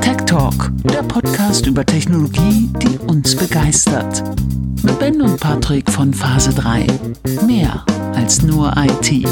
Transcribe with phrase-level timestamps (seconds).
[0.00, 4.22] Tech Talk, der Podcast über Technologie, die uns begeistert.
[4.82, 6.86] Mit Ben und Patrick von Phase 3.
[7.46, 7.84] Mehr
[8.14, 9.26] als nur IT.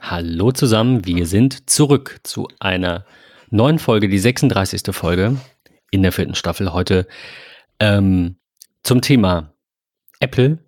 [0.00, 3.04] Hallo zusammen, wir sind zurück zu einer
[3.50, 4.82] neuen Folge, die 36.
[4.94, 5.36] Folge
[5.90, 6.72] in der vierten Staffel.
[6.72, 7.06] Heute
[7.80, 8.36] ähm,
[8.82, 9.52] zum Thema
[10.20, 10.58] Apple,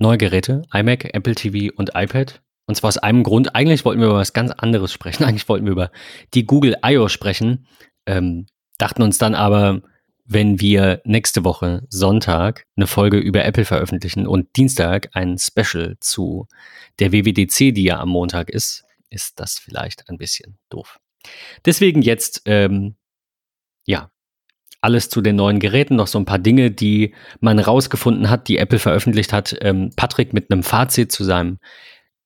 [0.00, 2.42] neue Geräte, iMac, Apple TV und iPad.
[2.66, 3.54] Und zwar aus einem Grund.
[3.54, 5.24] Eigentlich wollten wir über was ganz anderes sprechen.
[5.24, 5.90] Eigentlich wollten wir über
[6.34, 7.08] die Google I.O.
[7.08, 7.66] sprechen.
[8.06, 8.46] Ähm,
[8.78, 9.82] dachten uns dann aber,
[10.24, 16.46] wenn wir nächste Woche Sonntag eine Folge über Apple veröffentlichen und Dienstag ein Special zu
[17.00, 21.00] der WWDC, die ja am Montag ist, ist das vielleicht ein bisschen doof.
[21.64, 22.94] Deswegen jetzt, ähm,
[23.86, 24.10] ja,
[24.80, 28.58] alles zu den neuen Geräten, noch so ein paar Dinge, die man rausgefunden hat, die
[28.58, 29.56] Apple veröffentlicht hat.
[29.60, 31.58] Ähm, Patrick mit einem Fazit zu seinem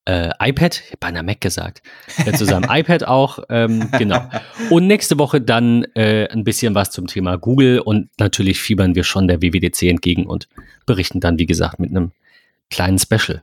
[0.06, 1.82] äh, iPad, ich habe beinahe Mac gesagt,
[2.24, 4.28] äh, zu seinem iPad auch, ähm, genau.
[4.70, 9.04] Und nächste Woche dann äh, ein bisschen was zum Thema Google und natürlich fiebern wir
[9.04, 10.48] schon der WWDC entgegen und
[10.86, 12.12] berichten dann, wie gesagt, mit einem
[12.70, 13.42] kleinen Special.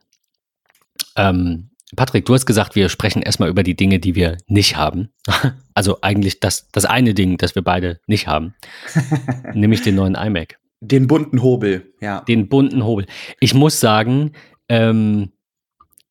[1.16, 5.10] Ähm, Patrick, du hast gesagt, wir sprechen erstmal über die Dinge, die wir nicht haben.
[5.74, 8.56] Also eigentlich das, das eine Ding, das wir beide nicht haben,
[9.54, 10.60] nämlich den neuen iMac.
[10.82, 12.22] Den bunten Hobel, ja.
[12.22, 13.06] Den bunten Hobel.
[13.40, 14.34] Ich muss sagen,
[14.68, 15.32] ähm,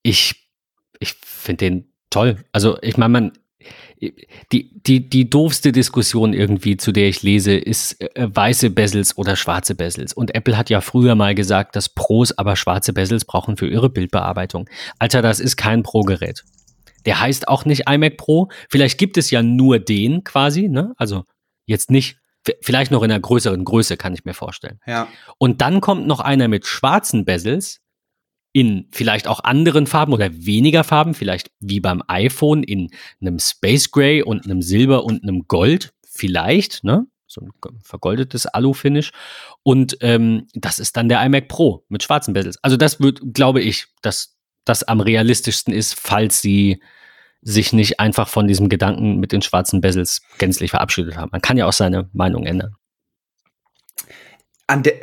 [0.03, 0.49] ich,
[0.99, 2.39] ich finde den toll.
[2.53, 3.33] Also ich meine, man,
[4.01, 9.37] die, die, die doofste Diskussion irgendwie, zu der ich lese, ist äh, weiße Bezels oder
[9.37, 10.13] schwarze Bezels.
[10.13, 13.91] Und Apple hat ja früher mal gesagt, dass Pros aber schwarze Bezels brauchen für ihre
[13.91, 14.69] Bildbearbeitung.
[14.99, 16.45] Alter, das ist kein Pro-Gerät.
[17.07, 18.49] Der heißt auch nicht iMac Pro.
[18.69, 20.93] Vielleicht gibt es ja nur den quasi, ne?
[20.97, 21.25] Also
[21.67, 22.19] jetzt nicht,
[22.63, 24.81] vielleicht noch in einer größeren Größe, kann ich mir vorstellen.
[24.87, 25.09] Ja.
[25.39, 27.81] Und dann kommt noch einer mit schwarzen Bezels
[28.53, 33.91] in vielleicht auch anderen Farben oder weniger Farben, vielleicht wie beim iPhone in einem Space
[33.91, 37.07] Gray und einem Silber und einem Gold, vielleicht, ne?
[37.27, 39.13] So ein vergoldetes Alu-Finish.
[39.63, 42.59] Und ähm, das ist dann der iMac Pro mit schwarzen Bezels.
[42.63, 46.83] Also das wird, glaube ich, dass das am realistischsten ist, falls sie
[47.43, 51.31] sich nicht einfach von diesem Gedanken mit den schwarzen Bezels gänzlich verabschiedet haben.
[51.31, 52.75] Man kann ja auch seine Meinung ändern.
[54.67, 55.01] An der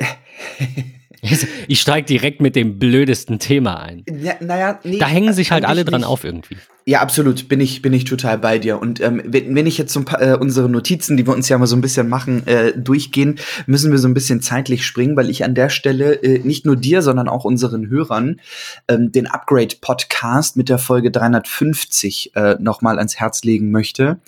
[1.68, 4.04] Ich steige direkt mit dem blödesten Thema ein.
[4.22, 6.08] Ja, naja, nee, da hängen sich halt alle dran nicht.
[6.08, 6.56] auf irgendwie.
[6.88, 8.80] Ja, absolut, bin ich, bin ich total bei dir.
[8.80, 11.46] Und ähm, wenn, wenn ich jetzt so ein paar, äh, unsere Notizen, die wir uns
[11.50, 15.14] ja mal so ein bisschen machen, äh, durchgehen, müssen wir so ein bisschen zeitlich springen,
[15.14, 18.40] weil ich an der Stelle äh, nicht nur dir, sondern auch unseren Hörern
[18.88, 24.20] ähm, den Upgrade-Podcast mit der Folge 350 äh, nochmal ans Herz legen möchte.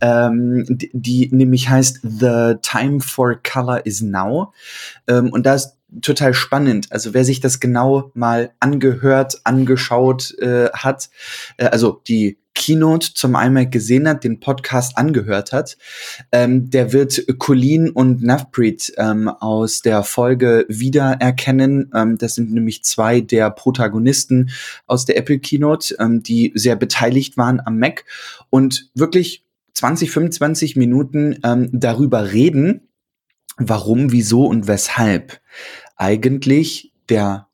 [0.00, 4.52] Ähm, die, die nämlich heißt The Time for Color is Now.
[5.08, 6.88] Ähm, und da ist total spannend.
[6.90, 11.10] Also wer sich das genau mal angehört, angeschaut äh, hat,
[11.56, 15.76] äh, also die Keynote zum iMac gesehen hat, den Podcast angehört hat,
[16.30, 21.90] ähm, der wird Colleen und Navpreet ähm, aus der Folge wiedererkennen.
[21.94, 24.50] Ähm, das sind nämlich zwei der Protagonisten
[24.86, 28.04] aus der Apple Keynote, ähm, die sehr beteiligt waren am Mac
[28.50, 29.44] und wirklich
[29.74, 32.88] 20, 25 Minuten ähm, darüber reden,
[33.56, 35.40] warum, wieso und weshalb
[35.96, 37.48] eigentlich der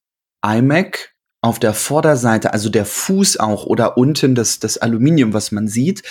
[0.45, 5.69] iMac auf der Vorderseite, also der Fuß auch oder unten das, das Aluminium, was man
[5.69, 6.03] sieht,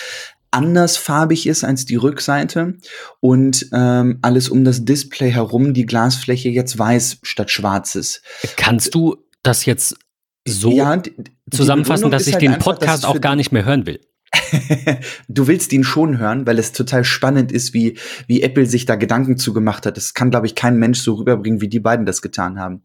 [0.51, 2.77] andersfarbig ist als die Rückseite
[3.19, 8.23] und ähm, alles um das Display herum die Glasfläche jetzt weiß statt schwarz ist.
[8.55, 9.95] Kannst du das jetzt
[10.47, 11.01] so ja,
[11.51, 14.01] zusammenfassen, dass ich halt den Podcast auch gar nicht mehr hören will?
[15.27, 17.97] Du willst ihn schon hören, weil es total spannend ist, wie,
[18.27, 19.97] wie Apple sich da Gedanken zugemacht hat.
[19.97, 22.83] Das kann, glaube ich, kein Mensch so rüberbringen, wie die beiden das getan haben.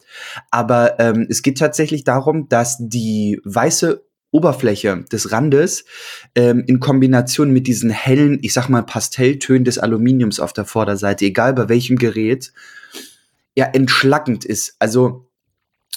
[0.51, 5.85] Aber ähm, es geht tatsächlich darum, dass die weiße Oberfläche des Randes
[6.35, 11.25] ähm, in Kombination mit diesen hellen, ich sag mal, Pastelltönen des Aluminiums auf der Vorderseite,
[11.25, 12.53] egal bei welchem Gerät,
[13.55, 14.75] ja, entschlackend ist.
[14.81, 15.29] Also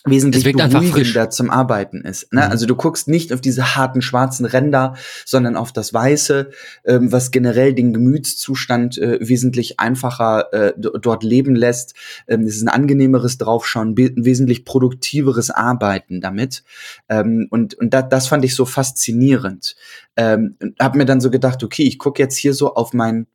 [0.06, 2.32] wesentlich beruhigender zum Arbeiten ist.
[2.34, 2.46] Ne?
[2.46, 2.52] Mhm.
[2.52, 4.96] Also du guckst nicht auf diese harten schwarzen Ränder,
[5.26, 6.52] sondern auf das Weiße,
[6.86, 11.94] ähm, was generell den Gemütszustand äh, wesentlich einfacher äh, dort leben lässt.
[12.28, 16.64] Ähm, es ist ein angenehmeres Draufschauen, ein wesentlich produktiveres Arbeiten damit.
[17.10, 19.76] Ähm, und und da, das fand ich so faszinierend.
[20.16, 23.28] Ähm, hab mir dann so gedacht, okay, ich gucke jetzt hier so auf mein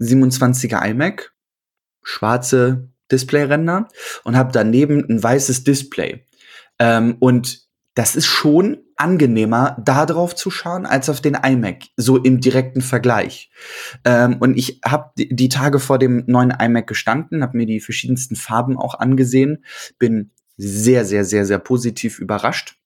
[0.00, 1.32] 27er iMac,
[2.02, 3.88] schwarze Displayränder
[4.24, 6.24] und habe daneben ein weißes Display.
[6.78, 12.16] Ähm, und das ist schon angenehmer, da drauf zu schauen, als auf den iMac, so
[12.18, 13.50] im direkten Vergleich.
[14.04, 18.36] Ähm, und ich habe die Tage vor dem neuen iMac gestanden, habe mir die verschiedensten
[18.36, 19.64] Farben auch angesehen,
[19.98, 22.76] bin sehr, sehr, sehr, sehr positiv überrascht.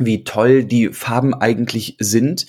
[0.00, 2.46] wie toll die Farben eigentlich sind.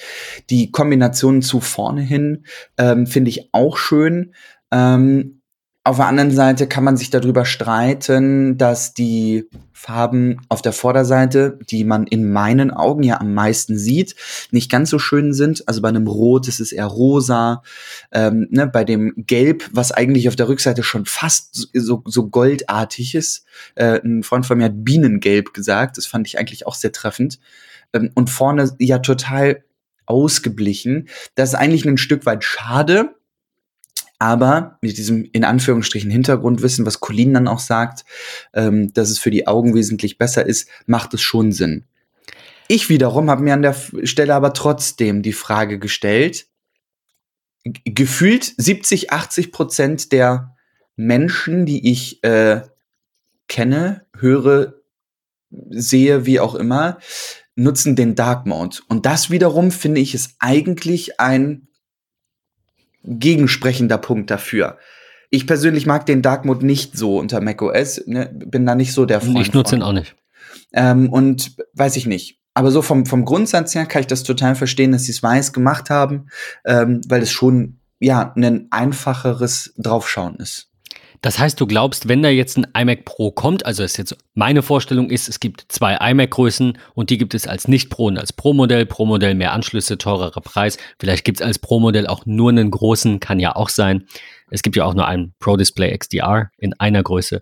[0.52, 2.46] Die Kombination zu vorne hin
[2.78, 4.36] ähm, finde ich auch schön.
[4.72, 5.39] Ähm,
[5.86, 11.58] auf der anderen Seite kann man sich darüber streiten, dass die Farben auf der Vorderseite,
[11.70, 14.14] die man in meinen Augen ja am meisten sieht,
[14.52, 15.68] nicht ganz so schön sind.
[15.70, 17.64] Also bei einem Rot ist es eher rosa.
[18.12, 23.16] Ähm, ne, bei dem Gelb, was eigentlich auf der Rückseite schon fast so, so goldartig
[23.16, 23.46] ist.
[23.76, 25.98] Äh, ein Freund von mir hat Bienengelb gesagt.
[25.98, 27.40] Das fand ich eigentlich auch sehr treffend.
[27.94, 29.64] Ähm, und vorne ja total
[30.06, 31.08] ausgeblichen.
[31.36, 33.16] Das ist eigentlich ein Stück weit schade
[34.20, 38.06] aber mit diesem in Anführungsstrichen Hintergrundwissen, was Colin dann auch sagt,
[38.54, 41.86] ähm, dass es für die Augen wesentlich besser ist, macht es schon Sinn.
[42.68, 46.48] Ich wiederum habe mir an der Stelle aber trotzdem die Frage gestellt,
[47.64, 50.56] gefühlt 70, 80 Prozent der
[50.96, 52.62] Menschen, die ich äh,
[53.48, 54.76] kenne, höre,
[55.72, 57.00] sehe, wie auch immer,
[57.56, 58.78] nutzen den Dark Mode.
[58.88, 61.69] Und das wiederum finde ich ist eigentlich ein
[63.10, 64.78] gegensprechender Punkt dafür.
[65.30, 69.06] Ich persönlich mag den Dark Mode nicht so unter macOS, ne, bin da nicht so
[69.06, 70.16] der Freund Ich nutze ihn auch nicht.
[70.74, 72.40] Ähm, und weiß ich nicht.
[72.54, 75.54] Aber so vom, vom Grundsatz her kann ich das total verstehen, dass sie es weiß
[75.54, 76.28] gemacht haben,
[76.66, 80.69] ähm, weil es schon ja ein einfacheres Draufschauen ist.
[81.22, 84.62] Das heißt, du glaubst, wenn da jetzt ein iMac Pro kommt, also ist jetzt meine
[84.62, 88.86] Vorstellung ist, es gibt zwei iMac-Größen und die gibt es als Nicht-Pro und als Pro-Modell.
[88.86, 90.78] Pro-Modell mehr Anschlüsse, teurerer Preis.
[91.00, 94.06] Vielleicht gibt es als Pro-Modell auch nur einen großen, kann ja auch sein.
[94.50, 97.42] Es gibt ja auch nur einen Pro Display XDR in einer Größe.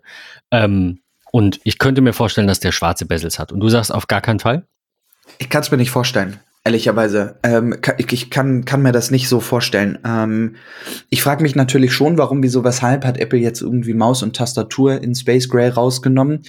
[0.50, 1.00] Ähm,
[1.30, 3.52] und ich könnte mir vorstellen, dass der schwarze Bezels hat.
[3.52, 4.66] Und du sagst auf gar keinen Fall?
[5.38, 7.38] Ich kann es mir nicht vorstellen ehrlicherweise.
[7.42, 9.98] Ähm, ich kann, kann mir das nicht so vorstellen.
[10.04, 10.56] Ähm,
[11.08, 15.02] ich frage mich natürlich schon, warum, wieso, weshalb hat Apple jetzt irgendwie Maus und Tastatur
[15.02, 16.42] in Space Gray rausgenommen.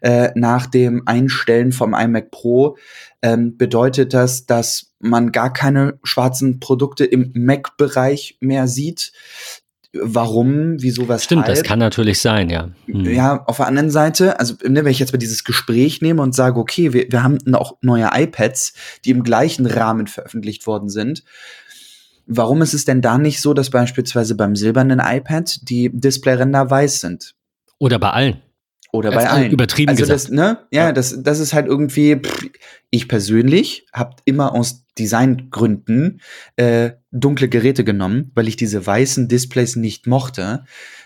[0.00, 2.76] Äh, nach dem Einstellen vom iMac Pro
[3.22, 9.12] ähm, bedeutet das, dass man gar keine schwarzen Produkte im Mac-Bereich mehr sieht
[10.02, 12.70] warum, wieso, was Stimmt, das kann natürlich sein, ja.
[12.86, 13.04] Hm.
[13.06, 16.34] Ja, auf der anderen Seite, also ne, wenn ich jetzt mal dieses Gespräch nehme und
[16.34, 21.24] sage, okay, wir, wir haben auch neue iPads, die im gleichen Rahmen veröffentlicht worden sind,
[22.26, 27.00] warum ist es denn da nicht so, dass beispielsweise beim silbernen iPad die Displayränder weiß
[27.00, 27.34] sind?
[27.78, 28.42] Oder bei allen.
[28.92, 29.50] Oder bei allen.
[29.50, 30.24] Übertrieben also gesagt.
[30.24, 30.58] Das, ne?
[30.70, 32.46] Ja, ja, Das, das ist halt irgendwie, pff,
[32.90, 36.20] ich persönlich habe immer aus Designgründen
[36.56, 40.64] äh, dunkle Geräte genommen, weil ich diese weißen Displays nicht mochte.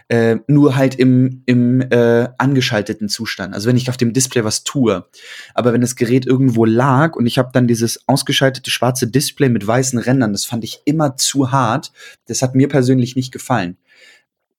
[0.08, 3.54] Äh, nur halt im, im äh, angeschalteten Zustand.
[3.54, 5.06] Also wenn ich auf dem Display was tue.
[5.54, 9.66] Aber wenn das Gerät irgendwo lag und ich habe dann dieses ausgeschaltete schwarze Display mit
[9.66, 11.92] weißen Rändern, das fand ich immer zu hart.
[12.26, 13.76] Das hat mir persönlich nicht gefallen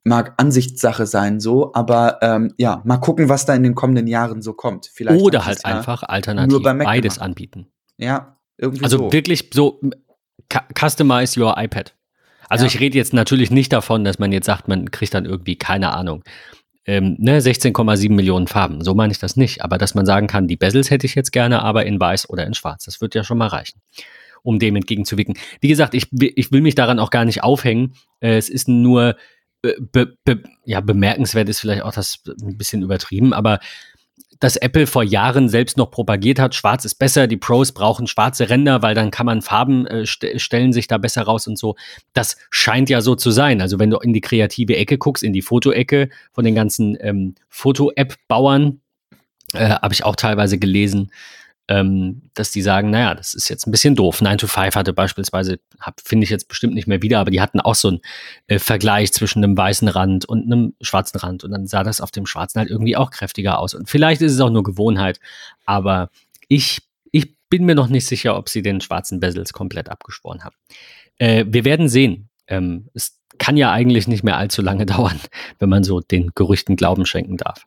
[0.03, 4.42] mag Ansichtssache sein, so, aber ähm, ja, mal gucken, was da in den kommenden Jahren
[4.42, 4.89] so kommt.
[4.94, 7.21] Vielleicht Oder halt einfach alternativ beides gemacht.
[7.21, 7.68] anbieten.
[7.98, 9.13] Ja, irgendwie Also so.
[9.13, 9.80] wirklich so
[10.77, 11.95] customize your iPad.
[12.50, 12.68] Also ja.
[12.68, 15.94] ich rede jetzt natürlich nicht davon, dass man jetzt sagt, man kriegt dann irgendwie, keine
[15.94, 16.24] Ahnung,
[16.86, 18.83] ähm, ne, 16,7 Millionen Farben.
[18.83, 19.63] So meine ich das nicht.
[19.63, 22.45] Aber dass man sagen kann, die Bezels hätte ich jetzt gerne, aber in weiß oder
[22.45, 22.86] in schwarz.
[22.86, 23.80] Das wird ja schon mal reichen,
[24.42, 25.38] um dem entgegenzuwirken.
[25.59, 27.94] Wie gesagt, ich, ich will mich daran auch gar nicht aufhängen.
[28.19, 29.15] Äh, es ist nur
[29.61, 33.59] be, be, ja, bemerkenswert ist vielleicht auch das ein bisschen übertrieben, aber
[34.41, 38.49] dass Apple vor Jahren selbst noch propagiert hat, schwarz ist besser, die Pros brauchen schwarze
[38.49, 41.75] Ränder, weil dann kann man Farben äh, st stellen sich da besser raus und so.
[42.13, 43.62] Das scheint ja so zu sein.
[43.62, 47.36] Also wenn du in die kreative Ecke guckst, in die Fotoecke von den ganzen ähm,
[47.50, 48.81] Foto-App-Bauern,
[49.53, 51.12] äh, habe ich auch teilweise gelesen,
[51.68, 54.22] ähm, dass die sagen, naja, das ist jetzt ein bisschen doof.
[54.22, 55.60] 9 to 5 hatte beispielsweise,
[56.03, 58.00] finde ich jetzt bestimmt nicht mehr wieder, aber die hatten auch so einen
[58.48, 61.44] äh, Vergleich zwischen einem weißen Rand und einem schwarzen Rand.
[61.44, 63.74] Und dann sah das auf dem schwarzen halt irgendwie auch kräftiger aus.
[63.74, 65.20] Und vielleicht ist es auch nur Gewohnheit,
[65.65, 66.10] aber
[66.48, 70.56] ich, ich bin mir noch nicht sicher, ob sie den schwarzen Bezels komplett abgeschworen haben.
[71.18, 72.30] Äh, wir werden sehen.
[72.48, 75.20] Ähm, es kann ja eigentlich nicht mehr allzu lange dauern,
[75.60, 77.65] wenn man so den Gerüchten Glauben schenken darf.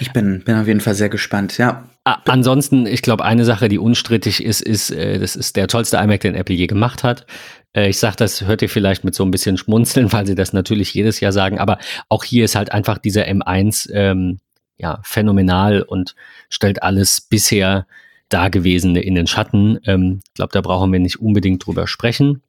[0.00, 1.84] Ich bin, bin auf jeden Fall sehr gespannt, ja.
[2.04, 6.20] Ansonsten, ich glaube, eine Sache, die unstrittig ist, ist, äh, das ist der tollste iMac,
[6.20, 7.26] den Apple je gemacht hat.
[7.72, 10.52] Äh, ich sage, das hört ihr vielleicht mit so ein bisschen Schmunzeln, weil sie das
[10.52, 14.40] natürlich jedes Jahr sagen, aber auch hier ist halt einfach dieser M1 ähm,
[14.76, 16.14] ja phänomenal und
[16.50, 17.86] stellt alles bisher
[18.28, 19.78] Dagewesene in den Schatten.
[19.86, 22.42] Ähm, ich glaube, da brauchen wir nicht unbedingt drüber sprechen.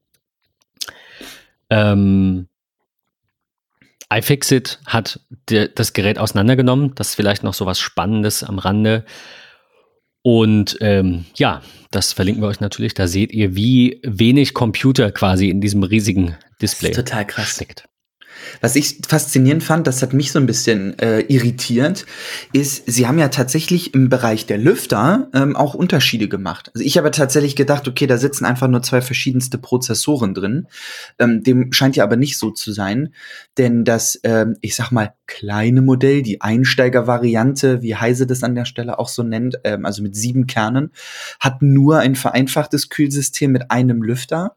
[1.69, 2.47] Ähm,
[4.13, 5.19] iFixit hat
[5.49, 6.93] der, das Gerät auseinandergenommen.
[6.95, 9.05] Das ist vielleicht noch so was Spannendes am Rande.
[10.21, 12.93] Und ähm, ja, das verlinken wir euch natürlich.
[12.93, 17.51] Da seht ihr, wie wenig Computer quasi in diesem riesigen Display total krass.
[17.51, 17.87] steckt.
[18.61, 22.05] Was ich faszinierend fand, das hat mich so ein bisschen äh, irritiert,
[22.53, 26.71] ist, sie haben ja tatsächlich im Bereich der Lüfter ähm, auch Unterschiede gemacht.
[26.73, 30.67] Also ich habe tatsächlich gedacht, okay, da sitzen einfach nur zwei verschiedenste Prozessoren drin.
[31.19, 33.13] Ähm, dem scheint ja aber nicht so zu sein,
[33.57, 38.65] denn das, ähm, ich sag mal, kleine Modell, die Einsteigervariante, wie Heise das an der
[38.65, 40.91] Stelle auch so nennt, ähm, also mit sieben Kernen,
[41.39, 44.55] hat nur ein vereinfachtes Kühlsystem mit einem Lüfter.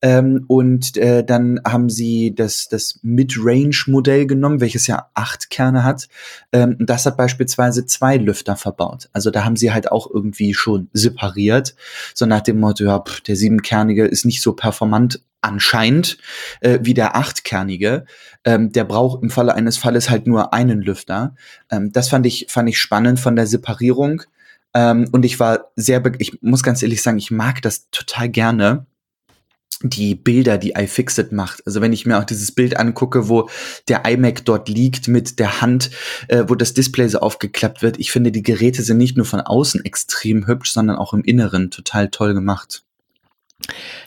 [0.00, 6.08] Ähm, und äh, dann haben sie das, das Mid-Range-Modell genommen, welches ja acht Kerne hat.
[6.52, 9.08] Ähm, das hat beispielsweise zwei Lüfter verbaut.
[9.12, 11.74] Also da haben sie halt auch irgendwie schon separiert.
[12.14, 16.18] So nach dem Motto, ja, pff, der siebenkernige ist nicht so performant anscheinend
[16.60, 18.04] äh, wie der achtkernige.
[18.44, 21.34] Ähm, der braucht im Falle eines Falles halt nur einen Lüfter.
[21.70, 24.22] Ähm, das fand ich, fand ich spannend von der Separierung.
[24.74, 28.86] Ähm, und ich war sehr, ich muss ganz ehrlich sagen, ich mag das total gerne
[29.82, 31.64] die Bilder, die iFixit macht.
[31.64, 33.48] Also wenn ich mir auch dieses Bild angucke, wo
[33.86, 35.90] der iMac dort liegt mit der Hand,
[36.26, 39.40] äh, wo das Display so aufgeklappt wird, ich finde, die Geräte sind nicht nur von
[39.40, 42.82] außen extrem hübsch, sondern auch im Inneren total toll gemacht.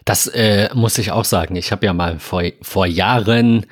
[0.06, 1.56] Das äh, muss ich auch sagen.
[1.56, 3.65] Ich habe ja mal vor, vor Jahren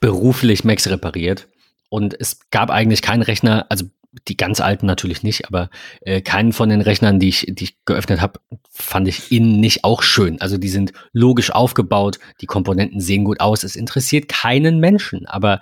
[0.00, 1.48] beruflich Macs repariert
[1.88, 3.86] und es gab eigentlich keinen Rechner, also
[4.28, 7.84] die ganz alten natürlich nicht, aber äh, keinen von den Rechnern, die ich, die ich
[7.84, 8.40] geöffnet habe,
[8.70, 10.40] fand ich innen nicht auch schön.
[10.40, 15.60] Also die sind logisch aufgebaut, die Komponenten sehen gut aus, es interessiert keinen Menschen, aber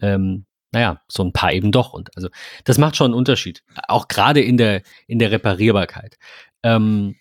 [0.00, 1.92] ähm, naja, so ein paar eben doch.
[1.92, 2.28] Und also
[2.64, 3.62] das macht schon einen Unterschied.
[3.86, 6.18] Auch gerade in der, in der Reparierbarkeit.
[6.64, 7.14] Ähm,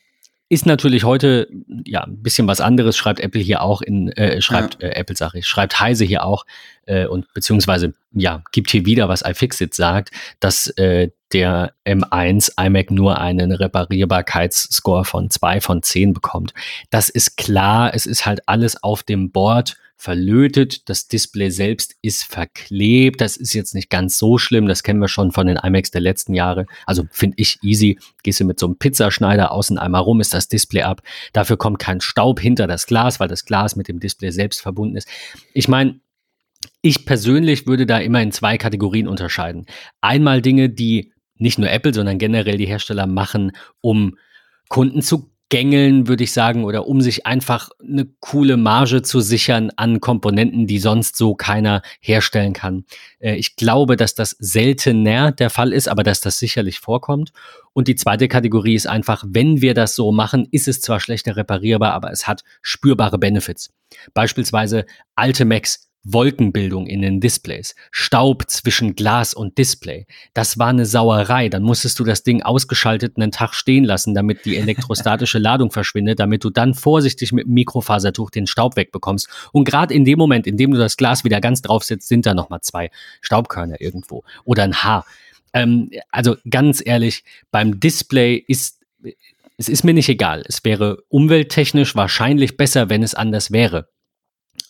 [0.53, 1.47] ist natürlich heute
[1.85, 4.89] ja ein bisschen was anderes, schreibt Apple hier auch in, äh, schreibt ja.
[4.89, 6.45] äh, Apple sage ich, schreibt Heise hier auch
[6.85, 12.91] äh, und beziehungsweise ja, gibt hier wieder, was iFixit sagt, dass äh, der M1 iMac
[12.91, 16.53] nur einen Reparierbarkeitsscore von zwei von zehn bekommt.
[16.91, 22.23] Das ist klar, es ist halt alles auf dem Board verlötet, das Display selbst ist
[22.23, 25.91] verklebt, das ist jetzt nicht ganz so schlimm, das kennen wir schon von den iMacs
[25.91, 30.01] der letzten Jahre, also finde ich easy, gehst du mit so einem Pizzaschneider außen einmal
[30.01, 33.75] rum, ist das Display ab, dafür kommt kein Staub hinter das Glas, weil das Glas
[33.75, 35.07] mit dem Display selbst verbunden ist.
[35.53, 35.99] Ich meine,
[36.81, 39.65] ich persönlich würde da immer in zwei Kategorien unterscheiden.
[40.01, 44.17] Einmal Dinge, die nicht nur Apple, sondern generell die Hersteller machen, um
[44.69, 49.69] Kunden zu gängeln, würde ich sagen, oder um sich einfach eine coole Marge zu sichern
[49.75, 52.85] an Komponenten, die sonst so keiner herstellen kann.
[53.19, 57.33] Äh, ich glaube, dass das seltener der Fall ist, aber dass das sicherlich vorkommt.
[57.71, 61.35] Und die zweite Kategorie ist einfach, wenn wir das so machen, ist es zwar schlechter
[61.35, 63.71] reparierbar, aber es hat spürbare Benefits.
[64.15, 70.05] Beispielsweise alte Macs Wolkenbildung in den Displays, Staub zwischen Glas und Display.
[70.33, 71.47] Das war eine Sauerei.
[71.47, 76.19] Dann musstest du das Ding ausgeschaltet einen Tag stehen lassen, damit die elektrostatische Ladung verschwindet,
[76.19, 79.29] damit du dann vorsichtig mit dem Mikrofasertuch den Staub wegbekommst.
[79.53, 82.25] Und gerade in dem Moment, in dem du das Glas wieder ganz drauf setzt, sind
[82.25, 82.91] da nochmal zwei
[83.21, 85.05] Staubkörner irgendwo oder ein Haar.
[85.53, 88.79] Ähm, also ganz ehrlich, beim Display ist
[89.55, 90.43] es ist mir nicht egal.
[90.47, 93.87] Es wäre umwelttechnisch wahrscheinlich besser, wenn es anders wäre.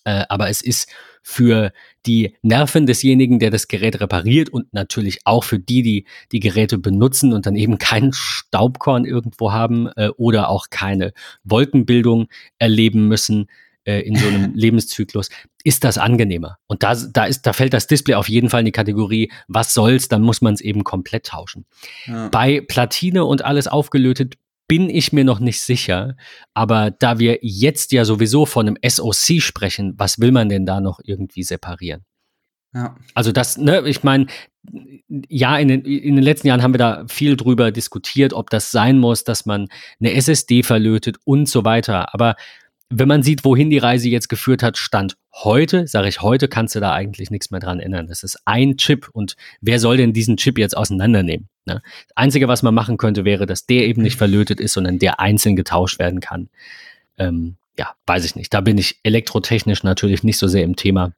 [0.03, 0.89] Äh, aber es ist
[1.21, 1.71] für
[2.05, 6.77] die Nerven desjenigen, der das Gerät repariert und natürlich auch für die, die die Geräte
[6.77, 12.27] benutzen und dann eben kein Staubkorn irgendwo haben äh, oder auch keine Wolkenbildung
[12.59, 13.47] erleben müssen
[13.85, 15.29] äh, in so einem Lebenszyklus,
[15.63, 16.57] ist das angenehmer.
[16.67, 19.73] Und da, da, ist, da fällt das Display auf jeden Fall in die Kategorie, was
[19.73, 21.65] soll's, dann muss man es eben komplett tauschen.
[22.05, 22.27] Ja.
[22.29, 24.35] Bei Platine und alles aufgelötet
[24.67, 26.15] bin ich mir noch nicht sicher.
[26.53, 30.81] Aber da wir jetzt ja sowieso von einem SOC sprechen, was will man denn da
[30.81, 32.05] noch irgendwie separieren?
[32.73, 32.95] Ja.
[33.13, 34.27] Also das, ne, ich meine,
[35.29, 38.71] ja, in den, in den letzten Jahren haben wir da viel drüber diskutiert, ob das
[38.71, 39.67] sein muss, dass man
[39.99, 42.13] eine SSD verlötet und so weiter.
[42.13, 42.35] Aber
[42.89, 46.75] wenn man sieht, wohin die Reise jetzt geführt hat, Stand heute, sage ich heute, kannst
[46.75, 48.07] du da eigentlich nichts mehr dran ändern.
[48.07, 51.49] Das ist ein Chip und wer soll denn diesen Chip jetzt auseinandernehmen?
[51.65, 51.81] Ne?
[52.07, 55.19] Das Einzige, was man machen könnte, wäre, dass der eben nicht verlötet ist, sondern der
[55.19, 56.49] einzeln getauscht werden kann.
[57.17, 58.53] Ähm, ja, weiß ich nicht.
[58.53, 61.13] Da bin ich elektrotechnisch natürlich nicht so sehr im Thema,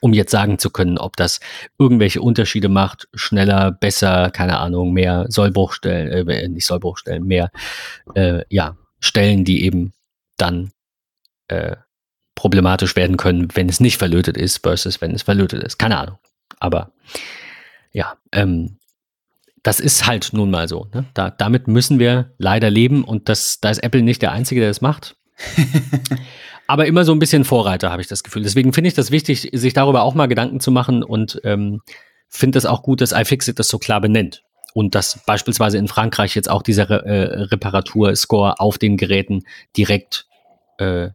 [0.00, 1.40] um jetzt sagen zu können, ob das
[1.78, 7.50] irgendwelche Unterschiede macht, schneller, besser, keine Ahnung, mehr Sollbruchstellen, äh, nicht Sollbruchstellen, mehr,
[8.14, 9.92] äh, ja, Stellen, die eben
[10.36, 10.70] dann
[11.48, 11.76] äh,
[12.42, 15.78] problematisch werden können, wenn es nicht verlötet ist, versus wenn es verlötet ist.
[15.78, 16.18] Keine Ahnung.
[16.58, 16.90] Aber
[17.92, 18.78] ja, ähm,
[19.62, 20.88] das ist halt nun mal so.
[20.92, 21.04] Ne?
[21.14, 24.70] Da, damit müssen wir leider leben und das, da ist Apple nicht der Einzige, der
[24.70, 25.14] das macht.
[26.66, 28.42] Aber immer so ein bisschen Vorreiter, habe ich das Gefühl.
[28.42, 31.80] Deswegen finde ich das wichtig, sich darüber auch mal Gedanken zu machen und ähm,
[32.28, 34.42] finde es auch gut, dass iFixit das so klar benennt.
[34.74, 39.44] Und dass beispielsweise in Frankreich jetzt auch dieser äh, Reparaturscore auf den Geräten
[39.76, 40.26] direkt
[40.78, 41.10] äh,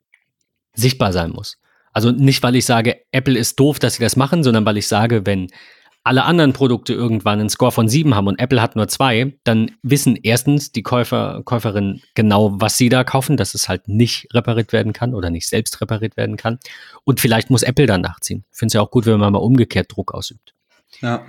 [0.77, 1.57] sichtbar sein muss.
[1.91, 4.87] Also nicht, weil ich sage, Apple ist doof, dass sie das machen, sondern weil ich
[4.87, 5.47] sage, wenn
[6.03, 9.71] alle anderen Produkte irgendwann einen Score von sieben haben und Apple hat nur zwei, dann
[9.83, 14.71] wissen erstens die Käufer, Käuferinnen genau, was sie da kaufen, dass es halt nicht repariert
[14.71, 16.59] werden kann oder nicht selbst repariert werden kann.
[17.03, 18.45] Und vielleicht muss Apple dann nachziehen.
[18.51, 20.53] Ich finde es ja auch gut, wenn man mal umgekehrt Druck ausübt.
[21.01, 21.25] Ja.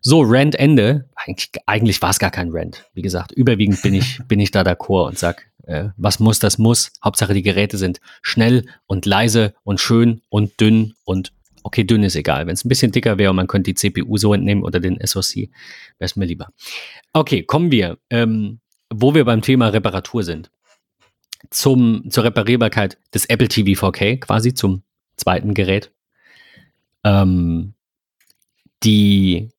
[0.00, 1.08] So, Rant Ende.
[1.16, 2.88] Eigentlich, eigentlich war es gar kein Rant.
[2.94, 6.58] Wie gesagt, überwiegend bin ich, bin ich da d'accord und sag, äh, was muss, das
[6.58, 6.92] muss.
[7.02, 12.16] Hauptsache die Geräte sind schnell und leise und schön und dünn und okay, dünn ist
[12.16, 12.46] egal.
[12.46, 14.98] Wenn es ein bisschen dicker wäre und man könnte die CPU so entnehmen oder den
[15.04, 15.50] SoC, wäre
[16.00, 16.48] es mir lieber.
[17.12, 20.50] Okay, kommen wir, ähm, wo wir beim Thema Reparatur sind.
[21.50, 24.82] Zum, zur Reparierbarkeit des Apple TV 4K, quasi zum
[25.16, 25.92] zweiten Gerät.
[27.04, 27.74] Ähm,
[28.84, 29.50] die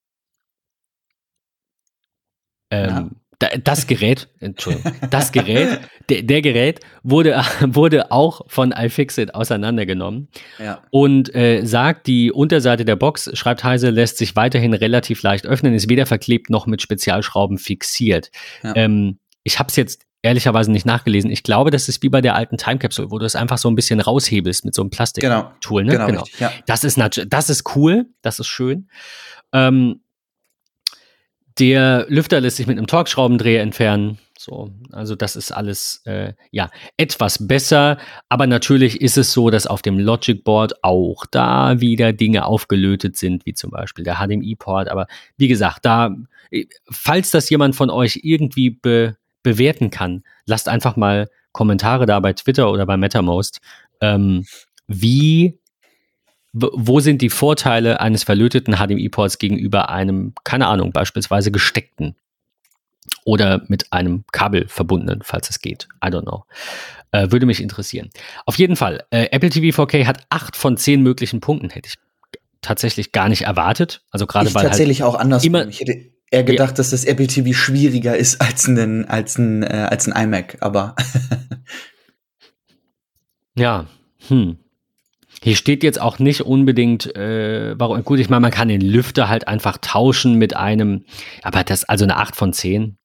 [2.69, 10.29] ähm, das Gerät, Entschuldigung, das Gerät, der, der, Gerät wurde, wurde auch von iFixit auseinandergenommen
[10.59, 10.81] ja.
[10.91, 15.73] und äh, sagt, die Unterseite der Box, schreibt Heise, lässt sich weiterhin relativ leicht öffnen,
[15.73, 18.31] ist weder verklebt noch mit Spezialschrauben fixiert.
[18.63, 18.73] Ja.
[18.75, 21.29] Ähm, ich habe es jetzt ehrlicherweise nicht nachgelesen.
[21.29, 23.69] Ich glaube, das ist wie bei der alten Time Capsule, wo du es einfach so
[23.69, 25.83] ein bisschen raushebelst mit so einem Plastik-Tool.
[25.83, 25.91] Genau, ne?
[25.91, 26.21] genau, genau.
[26.21, 26.51] Richtig, ja.
[26.65, 26.97] das, ist
[27.27, 28.87] das ist cool, das ist schön.
[29.51, 30.01] Ähm,
[31.59, 34.17] der Lüfter lässt sich mit einem Torx-Schraubendreher entfernen.
[34.37, 39.67] So, also das ist alles äh, ja etwas besser, aber natürlich ist es so, dass
[39.67, 44.89] auf dem Logic Board auch da wieder Dinge aufgelötet sind, wie zum Beispiel der HDMI-Port.
[44.89, 45.07] Aber
[45.37, 46.15] wie gesagt, da,
[46.89, 52.31] falls das jemand von euch irgendwie be bewerten kann, lasst einfach mal Kommentare da bei
[52.31, 53.59] Twitter oder bei MetaMost.
[53.99, 54.45] Ähm,
[54.87, 55.59] wie
[56.53, 62.15] wo sind die Vorteile eines verlöteten HDMI-Ports gegenüber einem, keine Ahnung, beispielsweise gesteckten
[63.25, 65.87] oder mit einem Kabel verbundenen, falls es geht.
[66.03, 66.45] I don't know.
[67.11, 68.09] Äh, würde mich interessieren.
[68.45, 71.95] Auf jeden Fall, äh, Apple TV 4K hat acht von zehn möglichen Punkten, hätte ich
[72.61, 74.03] tatsächlich gar nicht erwartet.
[74.11, 75.43] Also gerade weil halt tatsächlich halt auch anders.
[75.43, 76.75] Immer, ich hätte eher gedacht, ja.
[76.75, 80.95] dass das Apple TV schwieriger ist als ein als ein äh, als ein iMac, aber
[83.55, 83.85] ja,
[84.27, 84.57] hm.
[85.43, 89.27] Hier steht jetzt auch nicht unbedingt, äh, warum, gut, ich meine, man kann den Lüfter
[89.27, 91.03] halt einfach tauschen mit einem,
[91.41, 92.97] aber das, also eine 8 von 10.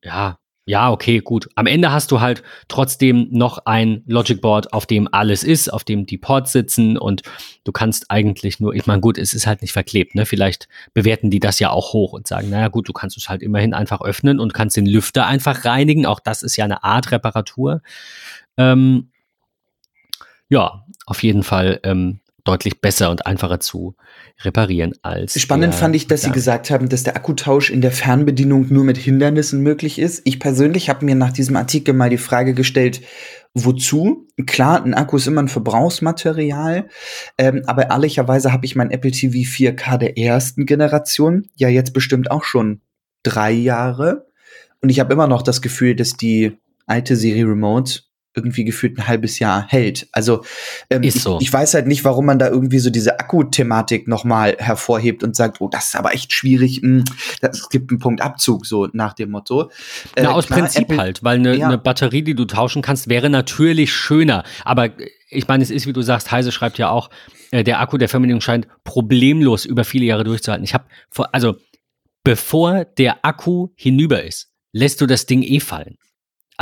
[0.00, 1.48] Ja, ja, okay, gut.
[1.56, 5.82] Am Ende hast du halt trotzdem noch ein Logic Board, auf dem alles ist, auf
[5.82, 7.22] dem die Ports sitzen und
[7.64, 10.24] du kannst eigentlich nur, ich meine, gut, es ist halt nicht verklebt, ne?
[10.24, 13.42] Vielleicht bewerten die das ja auch hoch und sagen, naja, gut, du kannst es halt
[13.42, 16.06] immerhin einfach öffnen und kannst den Lüfter einfach reinigen.
[16.06, 17.82] Auch das ist ja eine Art Reparatur.
[18.56, 19.08] Ähm,
[20.52, 23.96] ja, auf jeden Fall ähm, deutlich besser und einfacher zu
[24.42, 25.40] reparieren als.
[25.40, 26.22] Spannend fand ich, dass.
[26.22, 30.20] Sie gesagt haben, dass der Akkutausch in der Fernbedienung nur mit Hindernissen möglich ist.
[30.24, 33.00] Ich persönlich habe mir nach diesem Artikel mal die Frage gestellt,
[33.54, 34.28] wozu?
[34.44, 36.86] Klar, ein Akku ist immer ein Verbrauchsmaterial,
[37.38, 42.30] ähm, aber ehrlicherweise habe ich mein Apple TV 4K der ersten Generation ja jetzt bestimmt
[42.30, 42.82] auch schon
[43.22, 44.26] drei Jahre
[44.82, 48.02] und ich habe immer noch das Gefühl, dass die alte Serie Remote
[48.34, 50.08] irgendwie gefühlt ein halbes Jahr hält.
[50.12, 50.44] Also
[50.90, 51.38] ähm, ist so.
[51.38, 55.36] ich, ich weiß halt nicht, warum man da irgendwie so diese Akku-Thematik nochmal hervorhebt und
[55.36, 57.04] sagt, oh, das ist aber echt schwierig, hm,
[57.40, 59.70] es gibt einen Punkt Abzug, so nach dem Motto.
[60.14, 61.68] Äh, Na, aus klar, Prinzip Apple, halt, weil eine ja.
[61.68, 64.44] ne Batterie, die du tauschen kannst, wäre natürlich schöner.
[64.64, 64.90] Aber
[65.28, 67.10] ich meine, es ist, wie du sagst, Heise schreibt ja auch,
[67.50, 70.64] äh, der Akku der Fernbedienung scheint problemlos über viele Jahre durchzuhalten.
[70.64, 70.84] Ich habe,
[71.32, 71.56] also
[72.24, 75.98] bevor der Akku hinüber ist, lässt du das Ding eh fallen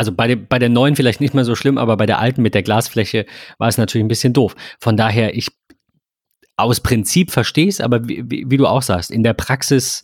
[0.01, 2.55] also bei, bei der neuen vielleicht nicht mehr so schlimm, aber bei der alten mit
[2.55, 3.27] der Glasfläche
[3.59, 4.57] war es natürlich ein bisschen doof.
[4.79, 5.49] Von daher, ich
[6.57, 10.03] aus Prinzip verstehe es, aber wie, wie, wie, du auch sagst, in der Praxis,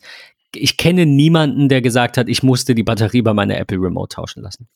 [0.53, 4.43] ich kenne niemanden, der gesagt hat, ich musste die Batterie bei meiner Apple Remote tauschen
[4.43, 4.67] lassen.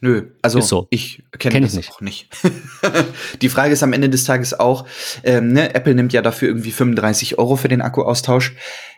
[0.00, 0.86] Nö, also so.
[0.88, 1.90] ich kenne Kenn das nicht.
[1.90, 2.30] auch nicht.
[3.42, 4.86] die Frage ist am Ende des Tages auch,
[5.22, 8.54] ähm, ne, Apple nimmt ja dafür irgendwie 35 Euro für den Akkuaustausch.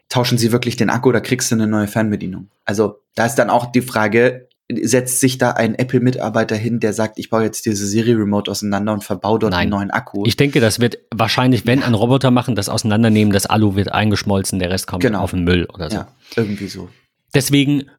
[0.09, 2.49] Tauschen sie wirklich den Akku oder kriegst du eine neue Fernbedienung?
[2.65, 4.49] Also da ist dann auch die Frage,
[4.83, 8.93] setzt sich da ein Apple-Mitarbeiter hin, der sagt, ich baue jetzt diese Serie Remote auseinander
[8.93, 9.63] und verbaue dort Nein.
[9.63, 10.25] einen neuen Akku.
[10.27, 11.87] Ich denke, das wird wahrscheinlich, wenn ja.
[11.87, 15.21] ein Roboter machen, das auseinandernehmen, das Alu wird eingeschmolzen, der Rest kommt genau.
[15.21, 15.97] auf den Müll oder so.
[15.97, 16.89] Ja, irgendwie so.
[17.35, 17.91] Deswegen,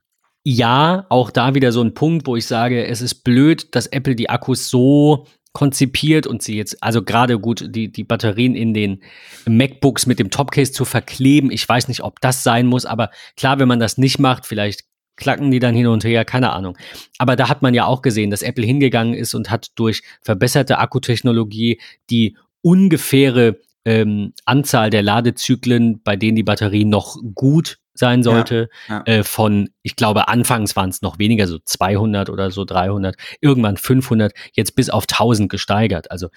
[0.44, 4.16] ja, auch da wieder so ein Punkt, wo ich sage, es ist blöd, dass Apple
[4.16, 9.02] die Akkus so konzipiert und sie jetzt, also gerade gut, die, die Batterien in den
[9.48, 11.50] MacBooks mit dem Topcase zu verkleben.
[11.50, 14.84] Ich weiß nicht, ob das sein muss, aber klar, wenn man das nicht macht, vielleicht
[15.16, 16.78] klacken die dann hin und her, keine Ahnung.
[17.18, 20.78] Aber da hat man ja auch gesehen, dass Apple hingegangen ist und hat durch verbesserte
[20.80, 28.70] Akkutechnologie die ungefähre ähm, Anzahl der Ladezyklen, bei denen die Batterie noch gut sein sollte,
[28.90, 29.20] ja, ja.
[29.20, 33.78] Äh, von, ich glaube, anfangs waren es noch weniger, so 200 oder so 300, irgendwann
[33.78, 36.12] 500, jetzt bis auf 1000 gesteigert.
[36.12, 36.28] Also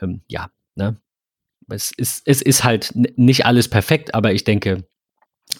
[0.00, 1.00] ähm, ja, ne?
[1.68, 4.86] Es ist, es ist halt nicht alles perfekt, aber ich denke,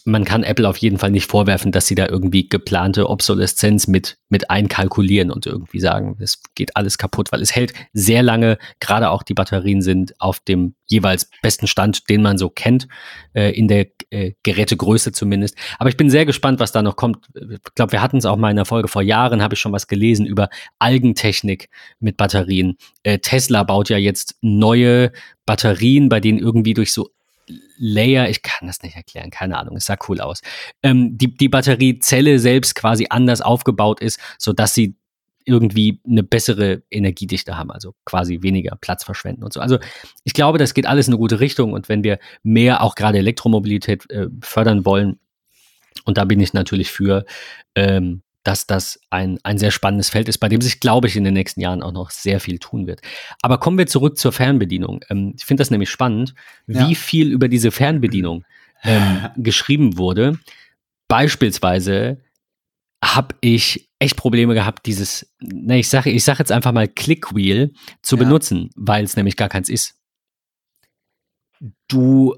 [0.05, 4.18] man kann Apple auf jeden Fall nicht vorwerfen, dass sie da irgendwie geplante Obsoleszenz mit,
[4.29, 9.11] mit einkalkulieren und irgendwie sagen, es geht alles kaputt, weil es hält sehr lange, gerade
[9.11, 12.88] auch die Batterien sind auf dem jeweils besten Stand, den man so kennt,
[13.33, 15.57] äh, in der äh, Gerätegröße zumindest.
[15.79, 17.27] Aber ich bin sehr gespannt, was da noch kommt.
[17.35, 19.72] Ich glaube, wir hatten es auch mal in der Folge vor Jahren, habe ich schon
[19.72, 21.68] was gelesen über Algentechnik
[22.01, 22.77] mit Batterien.
[23.03, 25.12] Äh, Tesla baut ja jetzt neue
[25.46, 27.11] Batterien, bei denen irgendwie durch so
[27.79, 30.41] Layer, ich kann das nicht erklären, keine Ahnung, es sah cool aus.
[30.83, 34.97] Ähm, die, die Batteriezelle selbst quasi anders aufgebaut ist, sodass sie
[35.45, 39.61] irgendwie eine bessere Energiedichte haben, also quasi weniger Platz verschwenden und so.
[39.61, 39.79] Also
[40.25, 43.19] ich glaube, das geht alles in eine gute Richtung und wenn wir mehr auch gerade
[43.19, 45.21] Elektromobilität äh, fördern wollen,
[46.05, 47.25] und da bin ich natürlich für,
[47.75, 51.25] ähm, dass das ein, ein sehr spannendes Feld ist, bei dem sich, glaube ich, in
[51.25, 53.01] den nächsten Jahren auch noch sehr viel tun wird.
[53.43, 55.01] Aber kommen wir zurück zur Fernbedienung.
[55.11, 56.35] Ähm, ich finde das nämlich spannend,
[56.67, 56.89] ja.
[56.89, 58.45] wie viel über diese Fernbedienung
[58.85, 60.39] ähm, geschrieben wurde.
[61.09, 62.23] Beispielsweise
[63.05, 67.73] habe ich echt Probleme gehabt, dieses, ne, ich sage ich sag jetzt einfach mal Clickwheel
[68.03, 68.23] zu ja.
[68.23, 69.95] benutzen, weil es nämlich gar keins ist.
[71.89, 72.35] Du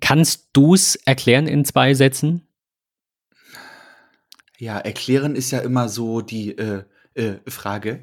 [0.00, 2.48] kannst du es erklären in zwei Sätzen?
[4.62, 8.00] Ja, erklären ist ja immer so die äh, äh, Frage.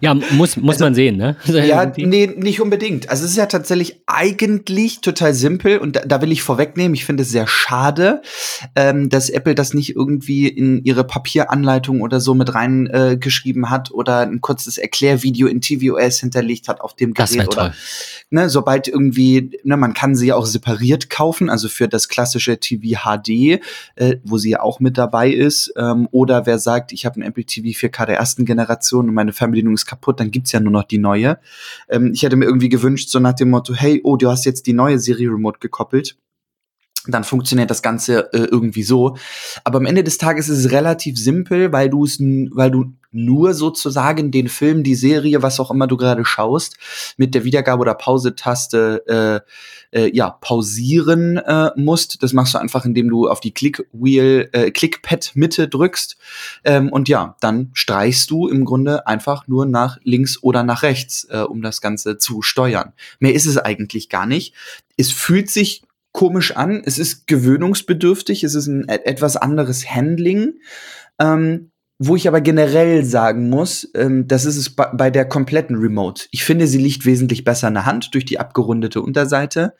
[0.00, 1.36] ja, muss, muss also, man sehen, ne?
[1.46, 3.08] ja, nee, nicht unbedingt.
[3.08, 7.04] Also es ist ja tatsächlich eigentlich total simpel und da, da will ich vorwegnehmen, ich
[7.04, 8.22] finde es sehr schade,
[8.76, 13.90] ähm, dass Apple das nicht irgendwie in ihre Papieranleitung oder so mit reingeschrieben äh, hat
[13.90, 17.38] oder ein kurzes Erklärvideo in tvOS hinterlegt hat auf dem Gerät.
[17.38, 17.72] Das oder toll.
[18.30, 22.58] Ne, sobald irgendwie, ne, man kann sie ja auch separiert kaufen, also für das klassische
[22.58, 23.60] TV HD,
[23.96, 27.22] äh, wo sie ja auch mit dabei ist, ähm, oder wer sagt, ich habe ein
[27.22, 30.70] Apple TV 4K der ersten Generation und meine Fernbedienung ist kaputt, dann gibt's ja nur
[30.70, 31.38] noch die neue.
[31.88, 34.66] Ähm, ich hätte mir irgendwie gewünscht, so nach dem Motto, hey, oh, du hast jetzt
[34.66, 36.16] die neue Serie Remote gekoppelt
[37.06, 39.16] dann funktioniert das Ganze äh, irgendwie so.
[39.64, 43.54] Aber am Ende des Tages ist es relativ simpel, weil du es, weil du nur
[43.54, 46.76] sozusagen den Film, die Serie, was auch immer du gerade schaust,
[47.16, 49.42] mit der Wiedergabe oder Pause-Taste
[49.92, 52.22] äh, äh, ja pausieren äh, musst.
[52.22, 56.16] Das machst du einfach, indem du auf die Click-Wheel, äh, Clickpad-Mitte drückst
[56.64, 61.26] ähm, und ja, dann streichst du im Grunde einfach nur nach links oder nach rechts,
[61.30, 62.92] äh, um das Ganze zu steuern.
[63.18, 64.54] Mehr ist es eigentlich gar nicht.
[64.96, 66.82] Es fühlt sich komisch an.
[66.84, 68.44] Es ist gewöhnungsbedürftig.
[68.44, 70.54] Es ist ein etwas anderes Handling.
[71.18, 71.72] Ähm,
[72.04, 76.24] wo ich aber generell sagen muss, ähm, das ist es bei, bei der kompletten Remote.
[76.32, 79.74] Ich finde, sie liegt wesentlich besser in der Hand durch die abgerundete Unterseite.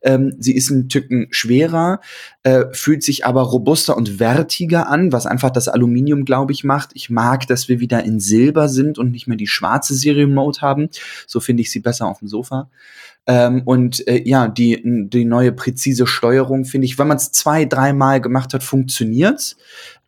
[0.00, 2.00] Ähm, sie ist ein Tücken schwerer,
[2.44, 6.90] äh, fühlt sich aber robuster und wertiger an, was einfach das Aluminium, glaube ich, macht.
[6.94, 10.60] Ich mag, dass wir wieder in Silber sind und nicht mehr die schwarze Serie Remote
[10.60, 10.90] haben.
[11.26, 12.70] So finde ich sie besser auf dem Sofa.
[13.26, 17.64] Ähm, und äh, ja, die, die neue präzise Steuerung, finde ich, wenn man es zwei,
[17.64, 19.56] dreimal gemacht hat, funktioniert's.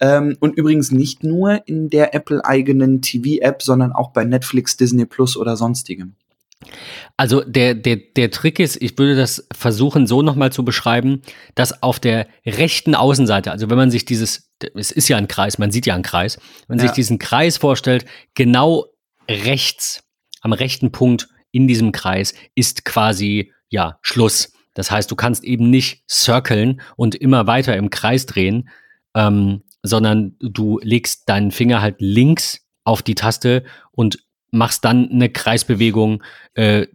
[0.00, 5.37] Ähm, und übrigens nicht nur in der Apple-eigenen TV-App, sondern auch bei Netflix, Disney Plus
[5.37, 6.14] oder sonstigem.
[7.16, 11.22] Also der, der, der Trick ist, ich würde das versuchen so nochmal zu beschreiben,
[11.55, 15.59] dass auf der rechten Außenseite, also wenn man sich dieses, es ist ja ein Kreis,
[15.59, 16.88] man sieht ja einen Kreis, wenn man ja.
[16.88, 18.87] sich diesen Kreis vorstellt, genau
[19.29, 20.02] rechts,
[20.40, 24.52] am rechten Punkt in diesem Kreis ist quasi, ja, Schluss.
[24.74, 28.68] Das heißt, du kannst eben nicht circlen und immer weiter im Kreis drehen,
[29.14, 34.18] ähm, sondern du legst deinen Finger halt links auf die Taste und
[34.50, 36.22] machst dann eine Kreisbewegung,
[36.54, 36.86] äh,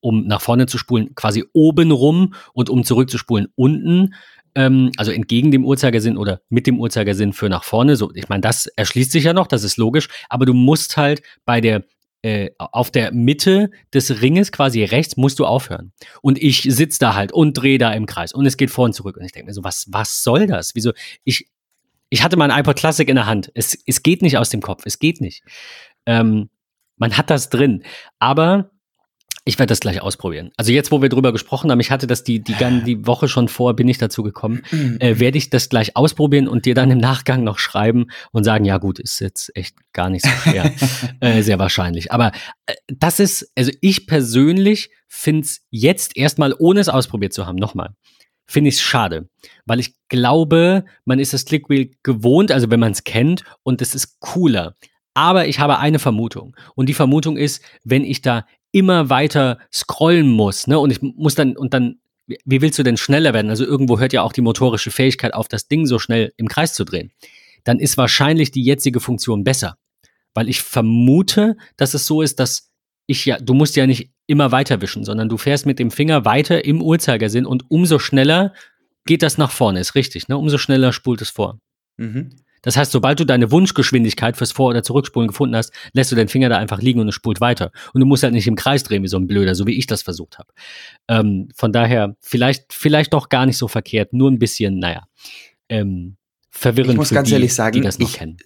[0.00, 4.14] um nach vorne zu spulen, quasi oben rum und um zurückzuspulen unten.
[4.54, 7.96] Ähm, also entgegen dem Uhrzeigersinn oder mit dem Uhrzeigersinn für nach vorne.
[7.96, 11.22] So, ich meine, das erschließt sich ja noch, das ist logisch, aber du musst halt
[11.44, 11.82] bei der
[12.22, 15.92] äh, auf der Mitte des Ringes, quasi rechts, musst du aufhören.
[16.22, 18.92] Und ich sitze da halt und drehe da im Kreis und es geht vor und
[18.92, 19.16] zurück.
[19.16, 20.74] Und ich denke mir so, was, was soll das?
[20.74, 20.92] Wieso?
[21.24, 21.46] Ich,
[22.10, 23.50] ich hatte mein iPod Classic in der Hand.
[23.54, 24.82] Es, es geht nicht aus dem Kopf.
[24.84, 25.42] Es geht nicht.
[26.06, 26.50] Ähm,
[26.96, 27.84] man hat das drin.
[28.18, 28.70] Aber
[29.50, 30.52] ich werde das gleich ausprobieren.
[30.56, 32.54] Also jetzt, wo wir drüber gesprochen haben, ich hatte das die, die,
[32.86, 34.98] die Woche schon vor, bin ich dazu gekommen, mhm.
[35.00, 38.64] äh, werde ich das gleich ausprobieren und dir dann im Nachgang noch schreiben und sagen,
[38.64, 40.72] ja gut, ist jetzt echt gar nicht so schwer.
[41.20, 42.12] äh, sehr wahrscheinlich.
[42.12, 42.30] Aber
[42.66, 47.56] äh, das ist, also ich persönlich finde es jetzt erstmal, ohne es ausprobiert zu haben,
[47.56, 47.90] nochmal,
[48.46, 49.28] finde ich es schade.
[49.66, 53.96] Weil ich glaube, man ist das Clickwheel gewohnt, also wenn man es kennt und es
[53.96, 54.76] ist cooler.
[55.12, 56.56] Aber ich habe eine Vermutung.
[56.76, 60.78] Und die Vermutung ist, wenn ich da immer weiter scrollen muss, ne?
[60.78, 63.50] Und ich muss dann, und dann, wie willst du denn schneller werden?
[63.50, 66.74] Also irgendwo hört ja auch die motorische Fähigkeit auf, das Ding so schnell im Kreis
[66.74, 67.10] zu drehen.
[67.64, 69.76] Dann ist wahrscheinlich die jetzige Funktion besser.
[70.32, 72.70] Weil ich vermute, dass es so ist, dass
[73.06, 76.24] ich ja, du musst ja nicht immer weiter wischen, sondern du fährst mit dem Finger
[76.24, 78.54] weiter im Uhrzeigersinn und umso schneller
[79.04, 80.38] geht das nach vorne, ist richtig, ne?
[80.38, 81.58] Umso schneller spult es vor.
[81.96, 82.36] Mhm.
[82.62, 86.28] Das heißt, sobald du deine Wunschgeschwindigkeit fürs Vor- oder Zurückspulen gefunden hast, lässt du den
[86.28, 87.70] Finger da einfach liegen und es spult weiter.
[87.92, 89.86] Und du musst halt nicht im Kreis drehen wie so ein Blöder, so wie ich
[89.86, 90.52] das versucht habe.
[91.08, 95.04] Ähm, von daher, vielleicht, vielleicht doch gar nicht so verkehrt, nur ein bisschen, naja,
[95.68, 96.16] ähm,
[96.50, 98.36] verwirrend ich muss für ganz die, ehrlich sagen, die das noch ich, kennen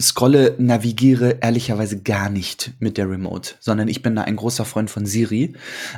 [0.00, 4.90] scrolle, navigiere ehrlicherweise gar nicht mit der Remote, sondern ich bin da ein großer Freund
[4.90, 5.54] von Siri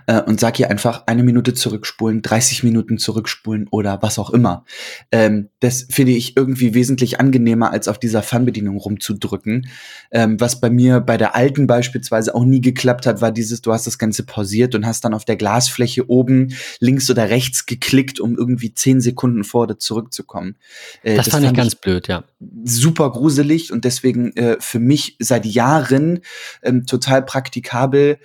[0.06, 4.66] äh, und sag ihr einfach eine Minute zurückspulen, 30 Minuten zurückspulen oder was auch immer.
[5.10, 9.68] Ähm, das finde ich irgendwie wesentlich angenehmer, als auf dieser Fernbedienung rumzudrücken.
[10.10, 13.72] Ähm, was bei mir bei der alten beispielsweise auch nie geklappt hat, war dieses, du
[13.72, 18.20] hast das Ganze pausiert und hast dann auf der Glasfläche oben links oder rechts geklickt,
[18.20, 20.56] um irgendwie 10 Sekunden vor oder zurückzukommen.
[21.02, 22.24] Äh, das, das, fand ich ganz blöd, ja.
[22.64, 26.20] Super gruselig ermöglicht und deswegen äh, für mich seit Jahren
[26.62, 28.18] ähm, total praktikabel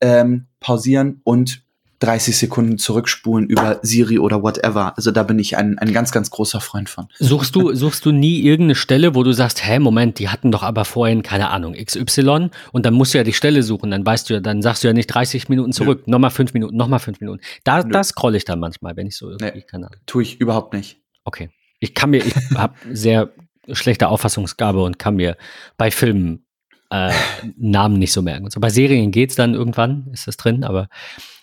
[0.00, 1.62] ähm, pausieren und
[2.00, 4.94] 30 Sekunden zurückspulen über Siri oder whatever.
[4.96, 7.06] Also da bin ich ein, ein ganz, ganz großer Freund von.
[7.20, 10.64] Suchst du, suchst du nie irgendeine Stelle, wo du sagst, hä, Moment, die hatten doch
[10.64, 14.28] aber vorhin, keine Ahnung, XY und dann musst du ja die Stelle suchen, dann weißt
[14.28, 17.20] du ja, dann sagst du ja nicht 30 Minuten zurück, nochmal fünf Minuten, nochmal fünf
[17.20, 17.40] Minuten.
[17.62, 20.00] Da, da scroll ich dann manchmal, wenn ich so irgendwie, nee, keine Ahnung.
[20.06, 21.00] Tue ich überhaupt nicht.
[21.22, 21.50] Okay.
[21.78, 23.32] Ich kann mir, ich habe sehr
[23.70, 25.36] schlechte Auffassungsgabe und kann mir
[25.76, 26.46] bei Filmen
[26.90, 27.12] äh,
[27.56, 28.44] Namen nicht so merken.
[28.44, 30.88] Und so bei Serien geht es dann irgendwann, ist das drin, aber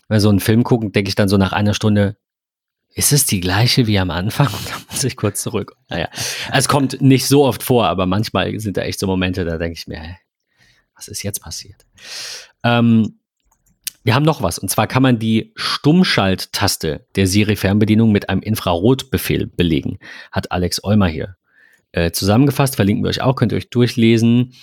[0.07, 2.17] wenn wir so einen Film gucken, denke ich dann so nach einer Stunde,
[2.93, 4.47] ist es die gleiche wie am Anfang?
[4.53, 5.75] Und dann muss ich kurz zurück.
[5.89, 6.09] Naja,
[6.51, 9.77] es kommt nicht so oft vor, aber manchmal sind da echt so Momente, da denke
[9.77, 10.17] ich mir, hä,
[10.95, 11.85] was ist jetzt passiert?
[12.63, 13.19] Ähm,
[14.03, 19.47] wir haben noch was, und zwar kann man die Stummschalttaste der Siri-Fernbedienung mit einem Infrarotbefehl
[19.47, 19.99] belegen,
[20.31, 21.35] hat Alex Eumer hier
[21.91, 24.53] äh, zusammengefasst, verlinken wir euch auch, könnt ihr euch durchlesen.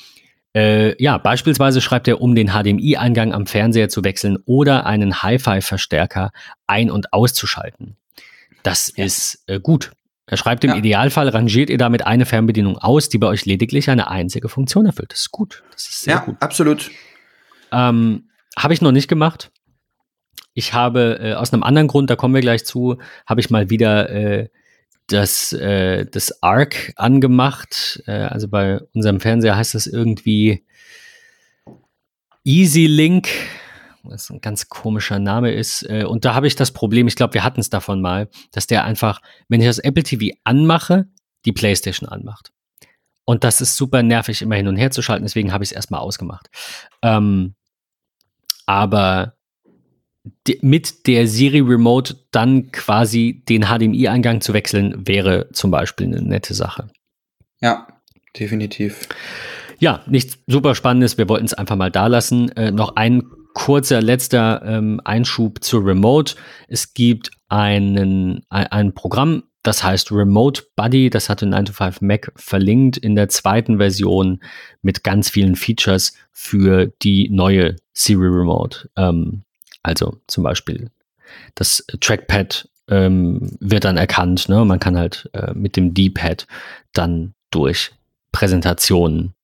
[0.55, 6.31] Äh, ja, beispielsweise schreibt er, um den HDMI-Eingang am Fernseher zu wechseln oder einen Hi-Fi-Verstärker
[6.67, 7.97] ein- und auszuschalten.
[8.62, 9.05] Das ja.
[9.05, 9.93] ist äh, gut.
[10.27, 10.77] Er schreibt, im ja.
[10.77, 15.12] Idealfall rangiert ihr damit eine Fernbedienung aus, die bei euch lediglich eine einzige Funktion erfüllt.
[15.12, 15.62] Das ist gut.
[15.73, 16.37] Das ist sehr ja, gut.
[16.41, 16.91] absolut.
[17.71, 19.53] Ähm, habe ich noch nicht gemacht.
[20.55, 23.71] Ich habe äh, aus einem anderen Grund, da kommen wir gleich zu, habe ich mal
[23.71, 24.49] wieder äh,
[25.09, 28.03] das, äh, das ARC angemacht.
[28.07, 30.64] Äh, also bei unserem Fernseher heißt das irgendwie
[32.45, 33.29] Easy Link,
[34.03, 35.83] was ein ganz komischer Name ist.
[35.88, 38.66] Äh, und da habe ich das Problem, ich glaube, wir hatten es davon mal, dass
[38.66, 41.07] der einfach, wenn ich das Apple TV anmache,
[41.45, 42.53] die PlayStation anmacht.
[43.25, 45.77] Und das ist super nervig, immer hin und her zu schalten, deswegen habe ich es
[45.77, 46.49] erstmal ausgemacht.
[47.03, 47.55] Ähm,
[48.66, 49.36] aber
[50.61, 56.55] mit der Siri Remote dann quasi den HDMI-Eingang zu wechseln, wäre zum Beispiel eine nette
[56.55, 56.89] Sache.
[57.61, 57.87] Ja,
[58.39, 59.09] definitiv.
[59.79, 61.19] Ja, nichts super Spannendes.
[61.19, 62.51] Wir wollten es einfach mal da lassen.
[62.57, 63.23] Äh, noch ein
[63.55, 66.35] kurzer letzter ähm, Einschub zur Remote.
[66.69, 71.11] Es gibt einen, ein, ein Programm, das heißt Remote Buddy.
[71.11, 74.43] Das hatte 9 to 5 Mac verlinkt in der zweiten Version
[74.83, 78.91] mit ganz vielen Features für die neue Siri Remote.
[78.97, 79.43] Ähm,
[79.87, 80.90] also zum Beispiel
[81.55, 84.49] das Trackpad ähm, wird dann erkannt.
[84.49, 84.64] Ne?
[84.64, 86.46] Man kann halt äh, mit dem D-Pad
[86.92, 87.92] dann durch
[88.33, 89.35] Präsentationen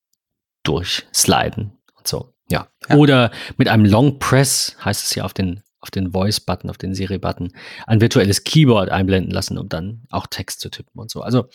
[0.65, 2.33] durchsliden und so.
[2.51, 2.69] Ja.
[2.89, 2.97] ja.
[2.97, 6.95] Oder mit einem Long Press, heißt es ja auf den, auf den Voice-Button, auf den
[6.95, 7.53] Siri-Button,
[7.87, 11.23] ein virtuelles Keyboard einblenden lassen, um dann auch Text zu tippen und so.
[11.23, 11.49] Also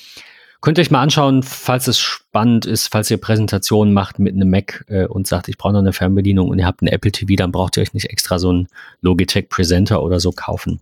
[0.61, 4.49] Könnt ihr euch mal anschauen, falls es spannend ist, falls ihr Präsentationen macht mit einem
[4.49, 7.35] Mac äh, und sagt, ich brauche noch eine Fernbedienung und ihr habt eine Apple TV,
[7.35, 8.67] dann braucht ihr euch nicht extra so einen
[9.01, 10.79] Logitech Presenter oder so kaufen,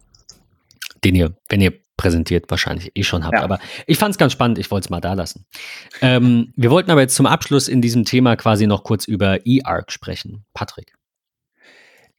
[1.04, 3.36] den ihr, wenn ihr präsentiert, wahrscheinlich eh schon habt.
[3.36, 3.44] Ja.
[3.44, 5.46] Aber ich fand es ganz spannend, ich wollte es mal da lassen.
[6.02, 9.92] Ähm, wir wollten aber jetzt zum Abschluss in diesem Thema quasi noch kurz über eARC
[9.92, 10.46] sprechen.
[10.54, 10.95] Patrick.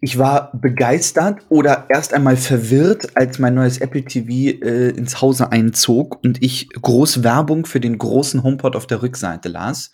[0.00, 5.52] Ich war begeistert oder erst einmal verwirrt, als mein neues Apple TV äh, ins Hause
[5.52, 9.90] einzog und ich groß Werbung für den großen HomePod auf der Rückseite las.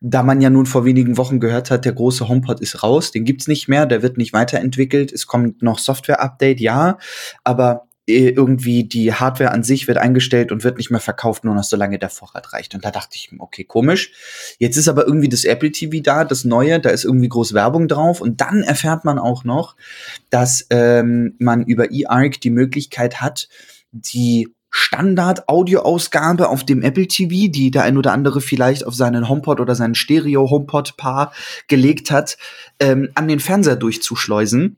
[0.00, 3.24] Da man ja nun vor wenigen Wochen gehört hat, der große HomePod ist raus, den
[3.24, 5.10] gibt's nicht mehr, der wird nicht weiterentwickelt.
[5.10, 6.98] Es kommt noch Software-Update, ja,
[7.42, 11.64] aber irgendwie die Hardware an sich wird eingestellt und wird nicht mehr verkauft, nur noch
[11.64, 12.74] solange der Vorrat reicht.
[12.74, 14.12] Und da dachte ich, okay, komisch.
[14.58, 17.88] Jetzt ist aber irgendwie das Apple TV da, das neue, da ist irgendwie groß Werbung
[17.88, 18.20] drauf.
[18.20, 19.76] Und dann erfährt man auch noch,
[20.30, 23.48] dass ähm, man über eARC die Möglichkeit hat,
[23.92, 29.60] die Standard-Audioausgabe auf dem Apple TV, die der ein oder andere vielleicht auf seinen HomePod
[29.60, 31.32] oder seinen Stereo-HomePod-Paar
[31.66, 32.38] gelegt hat,
[32.78, 34.76] ähm, an den Fernseher durchzuschleusen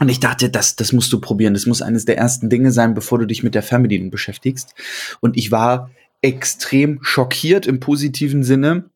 [0.00, 1.54] und ich dachte, das, das musst du probieren.
[1.54, 4.74] Das muss eines der ersten Dinge sein, bevor du dich mit der Fernbedienung beschäftigst.
[5.20, 8.90] Und ich war extrem schockiert im positiven Sinne,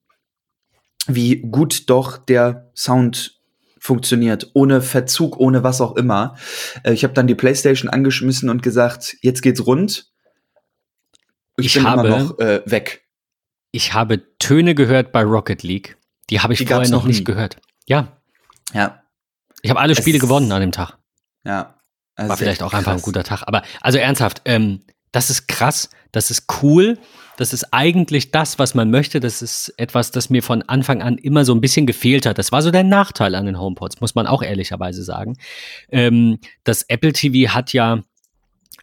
[1.07, 3.39] wie gut doch der Sound
[3.79, 6.37] funktioniert, ohne Verzug, ohne was auch immer.
[6.83, 10.11] Äh, ich habe dann die PlayStation angeschmissen und gesagt, jetzt geht's rund.
[11.57, 13.05] Ich, Ich bin habe- immer noch äh, weg.
[13.71, 15.97] Ich habe Töne gehört bei Rocket League.
[16.31, 17.25] Die habe ich Die vorher noch noch nicht nie.
[17.25, 17.59] gehört.
[17.87, 18.19] Ja,
[18.75, 19.03] Ja,
[19.63, 20.97] ich habe alle Es- Spiele gewonnen an dem Tag.
[21.45, 21.75] ja.
[22.17, 23.03] Also War vielleicht auch einfach ein krass.
[23.05, 23.45] guter Tag.
[23.47, 24.81] Aber also ernsthaft, ähm,
[25.13, 26.99] das ist krass, das ist cool,
[27.37, 29.21] das ist eigentlich das, was man möchte.
[29.21, 32.37] Das ist etwas, das mir von Anfang an immer so ein bisschen gefehlt hat.
[32.39, 35.37] Das war so der Nachteil an den HomePods, muss man auch ehrlicherweise sagen.
[35.93, 38.03] Ähm, das Apple TV hat ja,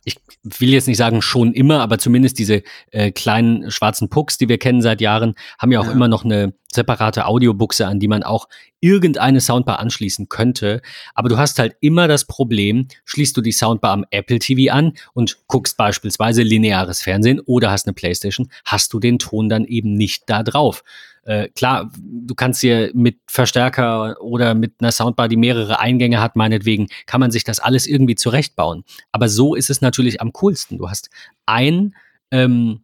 [0.05, 4.47] ich will jetzt nicht sagen schon immer, aber zumindest diese äh, kleinen schwarzen Pucks, die
[4.47, 5.91] wir kennen seit Jahren, haben ja auch Ja.
[5.91, 8.47] immer noch eine separate Audiobuchse, an die man auch
[8.81, 10.81] irgendeine Soundbar anschließen könnte.
[11.15, 14.93] Aber du hast halt immer das Problem, schließt du die Soundbar am Apple TV an
[15.13, 19.93] und guckst beispielsweise lineares Fernsehen oder hast eine Playstation, hast du den Ton dann eben
[19.93, 20.83] nicht da drauf.
[21.25, 26.35] Äh, klar, du kannst dir mit Verstärker oder mit einer Soundbar, die mehrere Eingänge hat,
[26.35, 28.83] meinetwegen, kann man sich das alles irgendwie zurechtbauen.
[29.11, 30.77] Aber so ist es natürlich am coolsten.
[30.77, 31.09] Du hast
[31.47, 31.95] ein,
[32.29, 32.81] ähm,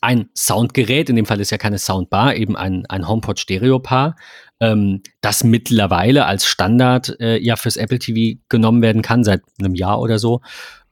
[0.00, 4.16] ein Soundgerät, in dem Fall ist ja keine Soundbar, eben ein, ein HomePod Stereo-Paar,
[4.58, 9.74] ähm, das mittlerweile als Standard äh, ja fürs Apple TV genommen werden kann, seit einem
[9.74, 10.40] Jahr oder so.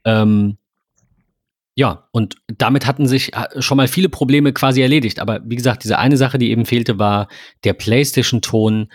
[0.05, 0.59] Ähm,
[1.79, 5.21] ja, und damit hatten sich äh, schon mal viele Probleme quasi erledigt.
[5.21, 7.29] Aber wie gesagt, diese eine Sache, die eben fehlte, war
[7.63, 8.91] der PlayStation-Ton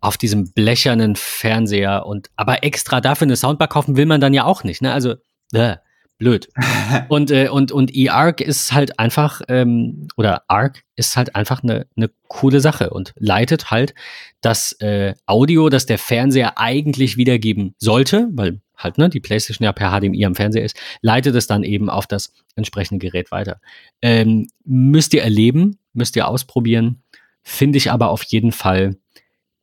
[0.00, 2.06] auf diesem blechernen Fernseher.
[2.06, 4.82] Und aber extra dafür eine Soundbar kaufen will man dann ja auch nicht.
[4.82, 4.92] Ne?
[4.92, 5.16] Also,
[5.52, 5.78] äh,
[6.18, 6.48] blöd.
[7.08, 11.88] Und, äh, und, und eARC ist halt einfach, ähm, oder ARC ist halt einfach eine,
[11.96, 13.94] eine coole Sache und leitet halt
[14.40, 19.72] das äh, Audio, das der Fernseher eigentlich wiedergeben sollte, weil halt ne, die PlayStation ja
[19.72, 23.60] per HDMI am Fernseher ist, leitet es dann eben auf das entsprechende Gerät weiter.
[24.00, 27.02] Ähm, müsst ihr erleben, müsst ihr ausprobieren,
[27.42, 28.96] finde ich aber auf jeden Fall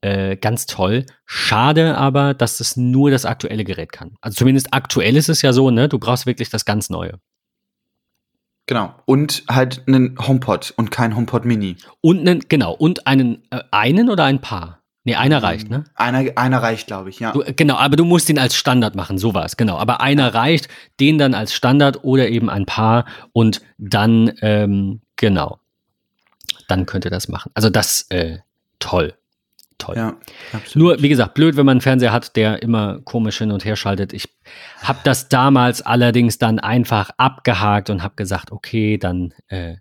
[0.02, 1.06] äh, ganz toll.
[1.26, 4.18] Schade aber, dass es nur das aktuelle Gerät kann.
[4.22, 5.90] Also zumindest aktuell ist es ja so, ne?
[5.90, 7.20] Du brauchst wirklich das ganz Neue.
[8.68, 8.94] Genau.
[9.06, 11.78] Und halt einen HomePod und kein HomePod Mini.
[12.02, 14.84] Und einen, genau, und einen, äh, einen oder ein Paar?
[15.06, 15.84] Nee, einer reicht, ne?
[15.94, 17.32] Einer, einer reicht, glaube ich, ja.
[17.32, 19.78] Du, genau, aber du musst ihn als Standard machen, so war es, genau.
[19.78, 20.68] Aber einer reicht,
[21.00, 25.60] den dann als Standard oder eben ein Paar und dann, ähm, genau,
[26.68, 27.52] dann könnt ihr das machen.
[27.54, 28.40] Also das, äh,
[28.80, 29.14] toll,
[29.78, 29.96] toll.
[29.96, 30.18] ja.
[30.74, 33.76] Nur, wie gesagt, blöd, wenn man einen Fernseher hat, der immer komisch hin und her
[33.76, 34.12] schaltet.
[34.12, 34.28] Ich
[34.82, 39.76] habe das damals allerdings dann einfach abgehakt und habe gesagt, okay, dann, äh,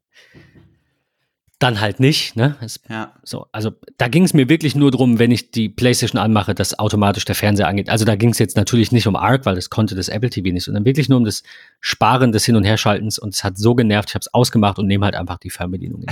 [1.64, 2.37] dann halt nicht.
[2.37, 2.57] Ne?
[2.61, 3.12] Es ja.
[3.22, 6.79] so, also da ging es mir wirklich nur drum, wenn ich die PlayStation anmache, dass
[6.79, 7.88] automatisch der Fernseher angeht.
[7.88, 10.50] Also da ging es jetzt natürlich nicht um Arc, weil das konnte das Apple TV
[10.53, 11.42] nicht, sondern wirklich nur um das
[11.81, 14.87] Sparen des Hin- und Herschaltens und es hat so genervt, ich habe es ausgemacht und
[14.87, 16.03] nehme halt einfach die Fernbedienung.
[16.03, 16.09] in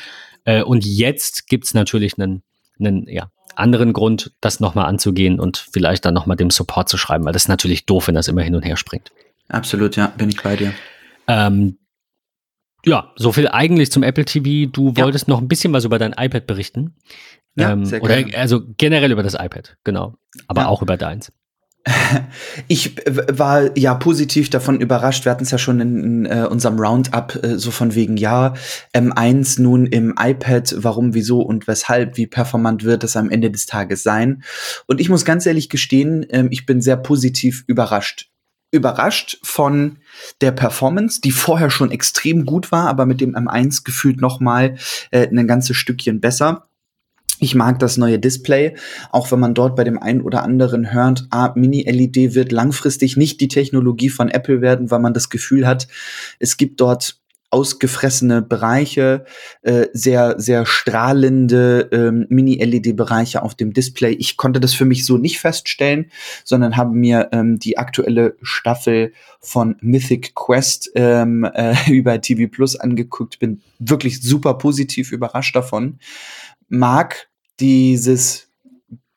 [0.46, 2.42] äh, und jetzt gibt es natürlich einen,
[2.80, 7.26] einen ja, anderen Grund, das nochmal anzugehen und vielleicht dann nochmal dem Support zu schreiben,
[7.26, 9.12] weil das ist natürlich doof, wenn das immer hin und her springt.
[9.48, 10.72] Absolut, ja, bin ich bei dir.
[11.28, 11.76] Ähm,
[12.86, 14.70] ja, so viel eigentlich zum Apple TV.
[14.70, 15.04] Du Ja.
[15.04, 16.94] wolltest noch ein bisschen was über dein iPad berichten.
[17.56, 18.36] Ja, ähm, sehr oder gerne.
[18.38, 20.14] also generell über das iPad, genau.
[20.48, 20.68] Aber Ja.
[20.68, 21.32] auch über deins.
[22.68, 25.24] Ich war ja positiv davon überrascht.
[25.26, 28.54] Wir hatten es ja schon in, in äh, unserem Roundup äh, so von wegen, ja,
[28.94, 33.66] M1 nun im iPad, warum, wieso und weshalb, wie performant wird es am Ende des
[33.66, 34.42] Tages sein.
[34.86, 38.30] Und ich muss ganz ehrlich gestehen, ähm, ich bin sehr positiv überrascht.
[38.74, 39.98] Überrascht von
[40.40, 44.76] der Performance, die vorher schon extrem gut war, aber mit dem M1 gefühlt noch mal
[45.10, 46.66] äh, ein ganzes Stückchen besser.
[47.40, 48.76] Ich mag das neue Display,
[49.10, 53.40] auch wenn man dort bei dem einen oder anderen hört, ah, Mini-LED wird langfristig nicht
[53.40, 55.88] die Technologie von Apple werden, weil man das Gefühl hat,
[56.38, 57.20] es gibt dort
[57.54, 59.24] ausgefressene Bereiche,
[59.62, 64.12] äh, sehr, sehr strahlende ähm, Mini-LED-Bereiche auf dem Display.
[64.12, 66.10] Ich konnte das für mich so nicht feststellen,
[66.44, 72.76] sondern habe mir ähm, die aktuelle Staffel von Mythic Quest ähm, äh, über TV Plus
[72.76, 75.98] angeguckt, bin wirklich super positiv überrascht davon
[76.68, 77.28] mag
[77.60, 78.48] dieses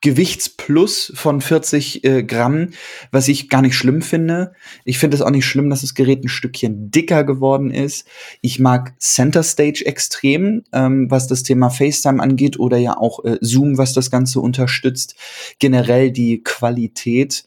[0.07, 2.69] Gewichtsplus von 40 äh, Gramm,
[3.11, 4.53] was ich gar nicht schlimm finde.
[4.85, 8.07] Ich finde es auch nicht schlimm, dass das Gerät ein Stückchen dicker geworden ist.
[8.39, 13.37] Ich mag Center Stage extrem, ähm, was das Thema FaceTime angeht oder ja auch äh,
[13.41, 15.15] Zoom, was das Ganze unterstützt.
[15.59, 17.43] Generell die Qualität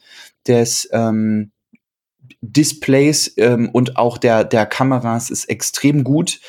[0.47, 1.49] des ähm,
[2.41, 6.39] Displays ähm, und auch der, der Kameras ist extrem gut.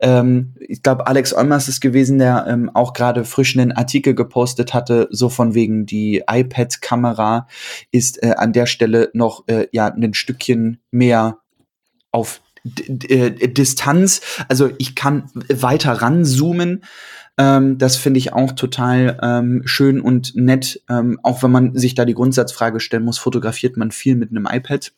[0.00, 4.72] Ähm, ich glaube, Alex Olmers ist gewesen, der ähm, auch gerade frisch einen Artikel gepostet
[4.72, 7.46] hatte, so von wegen die iPad-Kamera
[7.90, 11.38] ist äh, an der Stelle noch äh, ja ein Stückchen mehr
[12.12, 14.22] auf äh, Distanz.
[14.48, 16.84] Also ich kann weiter ranzoomen.
[17.36, 20.82] Ähm, das finde ich auch total ähm, schön und nett.
[20.88, 24.46] Ähm, auch wenn man sich da die Grundsatzfrage stellen muss, fotografiert man viel mit einem
[24.50, 24.92] iPad?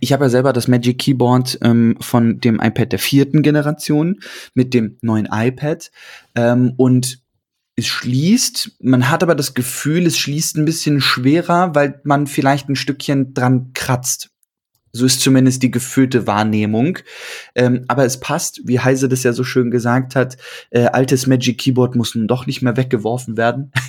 [0.00, 4.20] Ich habe ja selber das Magic Keyboard ähm, von dem iPad der vierten Generation
[4.54, 5.90] mit dem neuen iPad
[6.34, 7.24] ähm, und
[7.76, 12.68] es schließt, man hat aber das Gefühl, es schließt ein bisschen schwerer, weil man vielleicht
[12.68, 14.30] ein Stückchen dran kratzt.
[14.92, 16.98] So ist zumindest die gefühlte Wahrnehmung.
[17.56, 20.36] Ähm, aber es passt, wie Heise das ja so schön gesagt hat,
[20.70, 23.72] äh, altes Magic Keyboard muss nun doch nicht mehr weggeworfen werden.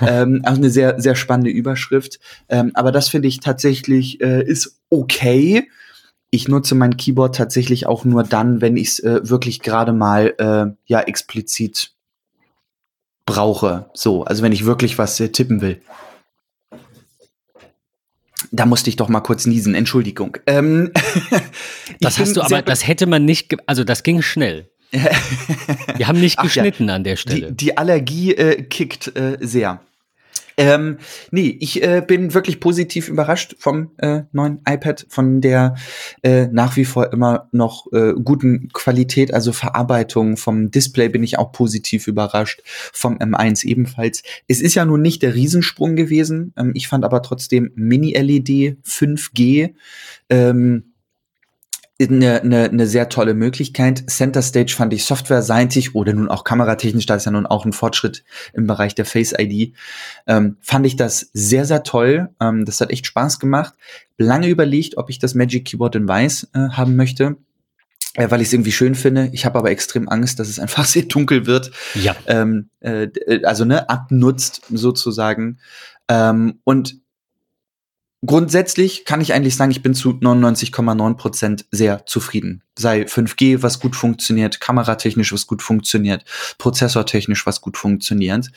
[0.06, 2.20] ähm, also eine sehr, sehr spannende Überschrift.
[2.48, 5.68] Ähm, aber das finde ich tatsächlich äh, ist okay.
[6.30, 10.34] Ich nutze mein Keyboard tatsächlich auch nur dann, wenn ich es äh, wirklich gerade mal
[10.38, 11.92] äh, ja explizit
[13.26, 13.90] brauche.
[13.94, 15.80] So, also wenn ich wirklich was äh, tippen will.
[18.52, 20.36] Da musste ich doch mal kurz niesen, Entschuldigung.
[20.46, 20.90] Ähm,
[22.00, 24.68] das hast du aber, das hätte man nicht, also das ging schnell.
[25.96, 27.52] Wir haben nicht geschnitten ja, an der Stelle.
[27.52, 29.80] Die, die Allergie äh, kickt äh, sehr.
[30.60, 30.98] Ähm,
[31.30, 35.74] nee, ich äh, bin wirklich positiv überrascht vom äh, neuen iPad, von der
[36.22, 41.38] äh, nach wie vor immer noch äh, guten Qualität, also Verarbeitung vom Display bin ich
[41.38, 42.60] auch positiv überrascht,
[42.92, 44.22] vom M1 ebenfalls.
[44.48, 49.72] Es ist ja nun nicht der Riesensprung gewesen, ähm, ich fand aber trotzdem Mini-LED 5G
[50.28, 50.89] ähm,
[52.08, 54.04] eine, eine, eine sehr tolle Möglichkeit.
[54.08, 57.72] Center Stage fand ich softwareseitig oder nun auch kameratechnisch, da ist ja nun auch ein
[57.72, 58.24] Fortschritt
[58.54, 59.74] im Bereich der Face ID,
[60.26, 62.30] ähm, fand ich das sehr, sehr toll.
[62.40, 63.74] Ähm, das hat echt Spaß gemacht.
[64.16, 67.36] Lange überlegt, ob ich das Magic Keyboard in Weiß äh, haben möchte.
[68.14, 69.30] Äh, weil ich es irgendwie schön finde.
[69.32, 71.70] Ich habe aber extrem Angst, dass es einfach sehr dunkel wird.
[71.94, 72.16] Ja.
[72.26, 73.08] Ähm, äh,
[73.44, 75.58] also ne, abnutzt sozusagen.
[76.08, 76.96] Ähm, und
[78.24, 82.62] Grundsätzlich kann ich eigentlich sagen, ich bin zu 99,9 Prozent sehr zufrieden.
[82.78, 86.24] Sei 5G, was gut funktioniert, kameratechnisch, was gut funktioniert,
[86.58, 88.50] prozessortechnisch, was gut funktioniert.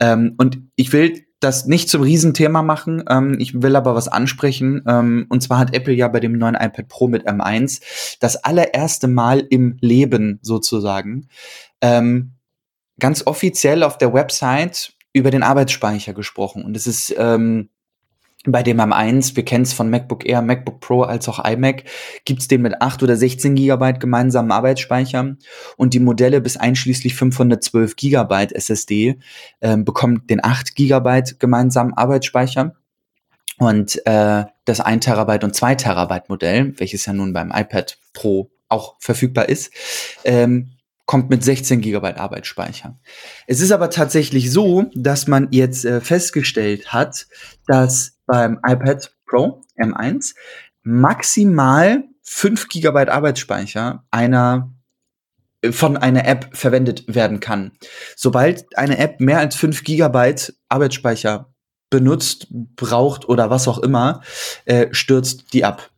[0.00, 3.04] Ähm, und ich will das nicht zum Riesenthema machen.
[3.08, 4.82] Ähm, ich will aber was ansprechen.
[4.88, 9.06] Ähm, und zwar hat Apple ja bei dem neuen iPad Pro mit M1 das allererste
[9.06, 11.28] Mal im Leben sozusagen
[11.80, 12.32] ähm,
[12.98, 16.64] ganz offiziell auf der Website über den Arbeitsspeicher gesprochen.
[16.64, 17.68] Und es ist ähm,
[18.46, 21.84] bei dem M1, wir kennen es von MacBook Air, MacBook Pro als auch iMac,
[22.24, 25.36] gibt's den mit 8 oder 16 Gigabyte gemeinsamen Arbeitsspeicher
[25.76, 29.18] und die Modelle bis einschließlich 512 Gigabyte SSD
[29.60, 32.74] ähm, bekommen den 8 Gigabyte gemeinsamen Arbeitsspeicher
[33.58, 38.50] und äh, das 1 Terabyte und 2 Terabyte Modell, welches ja nun beim iPad Pro
[38.68, 39.72] auch verfügbar ist,
[40.24, 40.72] ähm,
[41.06, 42.98] kommt mit 16 Gigabyte Arbeitsspeicher.
[43.46, 47.26] Es ist aber tatsächlich so, dass man jetzt äh, festgestellt hat,
[47.66, 50.34] dass beim iPad Pro M1
[50.82, 54.72] maximal 5 GB Arbeitsspeicher einer
[55.60, 57.72] äh, von einer App verwendet werden kann.
[58.16, 60.34] Sobald eine App mehr als 5 GB
[60.68, 61.50] Arbeitsspeicher
[61.90, 64.22] benutzt, braucht oder was auch immer,
[64.64, 65.90] äh, stürzt die ab.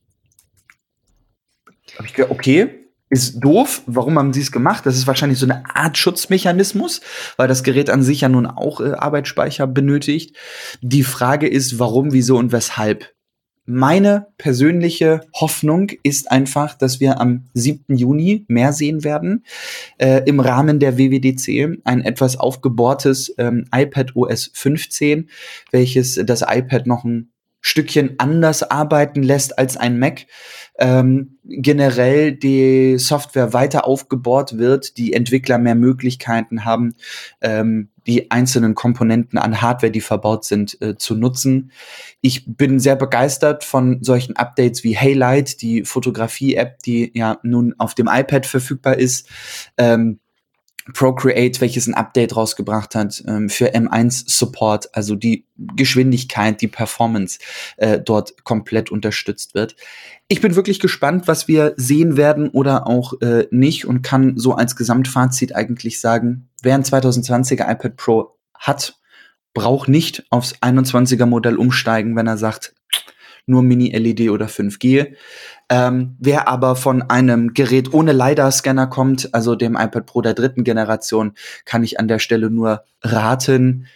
[1.97, 3.83] Hab ich gedacht, okay, ist doof.
[3.87, 4.85] Warum haben sie es gemacht?
[4.85, 7.01] Das ist wahrscheinlich so eine Art Schutzmechanismus,
[7.37, 10.37] weil das Gerät an sich ja nun auch äh, Arbeitsspeicher benötigt.
[10.83, 13.13] Die Frage ist, warum, wieso und weshalb.
[13.69, 17.97] Meine persönliche Hoffnung ist einfach, dass wir am 7.
[17.97, 19.45] Juni mehr sehen werden
[19.99, 21.81] äh, im Rahmen der WWDC.
[21.83, 25.31] Ein etwas aufgebohrtes ähm, iPad OS 15,
[25.73, 27.33] welches das iPad noch ein
[27.67, 30.27] Stückchen anders arbeiten lässt als ein Mac
[30.79, 36.95] ähm, generell die Software weiter aufgebohrt wird, die Entwickler mehr Möglichkeiten haben,
[37.41, 41.73] ähm, die einzelnen Komponenten an Hardware, die verbaut sind, äh, zu nutzen.
[42.21, 47.95] Ich bin sehr begeistert von solchen Updates wie Haylight, die Fotografie-App, die ja nun auf
[47.95, 49.29] dem iPad verfügbar ist.
[49.77, 50.21] Ähm,
[50.95, 57.39] Procreate, welches ein Update rausgebracht hat ähm, für M1 Support, also die Geschwindigkeit, die Performance
[57.77, 59.77] äh, dort komplett unterstützt wird.
[60.29, 64.55] Ich bin wirklich gespannt, was wir sehen werden oder auch äh, nicht und kann so
[64.55, 68.99] als Gesamtfazit eigentlich sagen, wer ein 2020er iPad Pro hat,
[69.55, 72.75] braucht nicht aufs 21er Modell umsteigen, wenn er sagt,
[73.47, 75.15] nur Mini-LED oder 5G.
[75.69, 80.63] Ähm, wer aber von einem Gerät ohne LiDAR-Scanner kommt, also dem iPad Pro der dritten
[80.63, 81.33] Generation,
[81.65, 83.87] kann ich an der Stelle nur raten,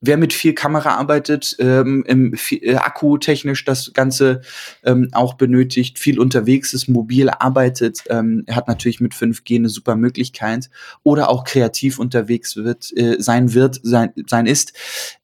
[0.00, 4.42] wer mit viel Kamera arbeitet, ähm, im äh, Akku technisch das Ganze
[4.84, 9.96] ähm, auch benötigt, viel unterwegs ist, mobil arbeitet, ähm, hat natürlich mit 5G eine super
[9.96, 10.70] Möglichkeit
[11.02, 14.74] oder auch kreativ unterwegs wird, äh, sein wird, sein, sein ist,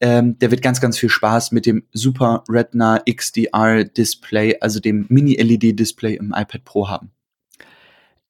[0.01, 5.07] ähm, der wird ganz, ganz viel Spaß mit dem Super Retina XDR Display, also dem
[5.09, 7.12] Mini-LED-Display im iPad Pro haben.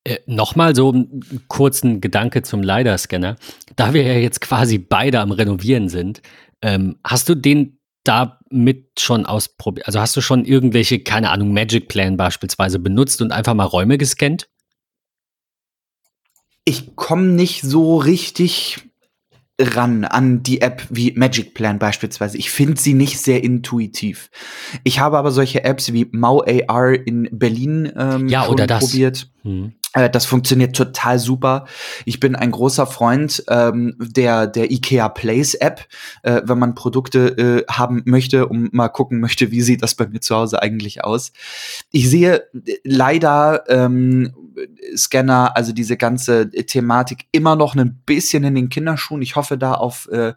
[0.04, 3.36] Äh, Nochmal so einen kurzen Gedanke zum LiDAR-Scanner.
[3.76, 6.22] Da wir ja jetzt quasi beide am Renovieren sind,
[6.60, 9.86] ähm, hast du den damit schon ausprobiert?
[9.86, 13.98] Also hast du schon irgendwelche, keine Ahnung, Magic Plan beispielsweise benutzt und einfach mal Räume
[13.98, 14.48] gescannt?
[16.64, 18.80] Ich komme nicht so richtig
[19.60, 22.38] ran an die App wie Magic Plan beispielsweise.
[22.38, 24.30] Ich finde sie nicht sehr intuitiv.
[24.82, 28.84] Ich habe aber solche Apps wie Mau AR in Berlin ähm, ja, oder das.
[28.84, 29.30] probiert.
[29.42, 29.74] Hm.
[29.92, 31.66] Äh, das funktioniert total super.
[32.04, 35.86] Ich bin ein großer Freund ähm, der, der IKEA Place App,
[36.22, 40.06] äh, wenn man Produkte äh, haben möchte, um mal gucken möchte, wie sieht das bei
[40.06, 41.32] mir zu Hause eigentlich aus.
[41.90, 44.34] Ich sehe äh, leider ähm,
[44.96, 49.22] Scanner, also diese ganze Thematik immer noch ein bisschen in den Kinderschuhen.
[49.22, 50.34] Ich hoffe da auf äh,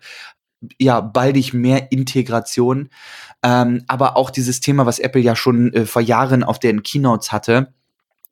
[0.80, 2.90] ja baldig mehr Integration.
[3.44, 7.32] Ähm, aber auch dieses Thema, was Apple ja schon äh, vor Jahren auf den Keynotes
[7.32, 7.74] hatte,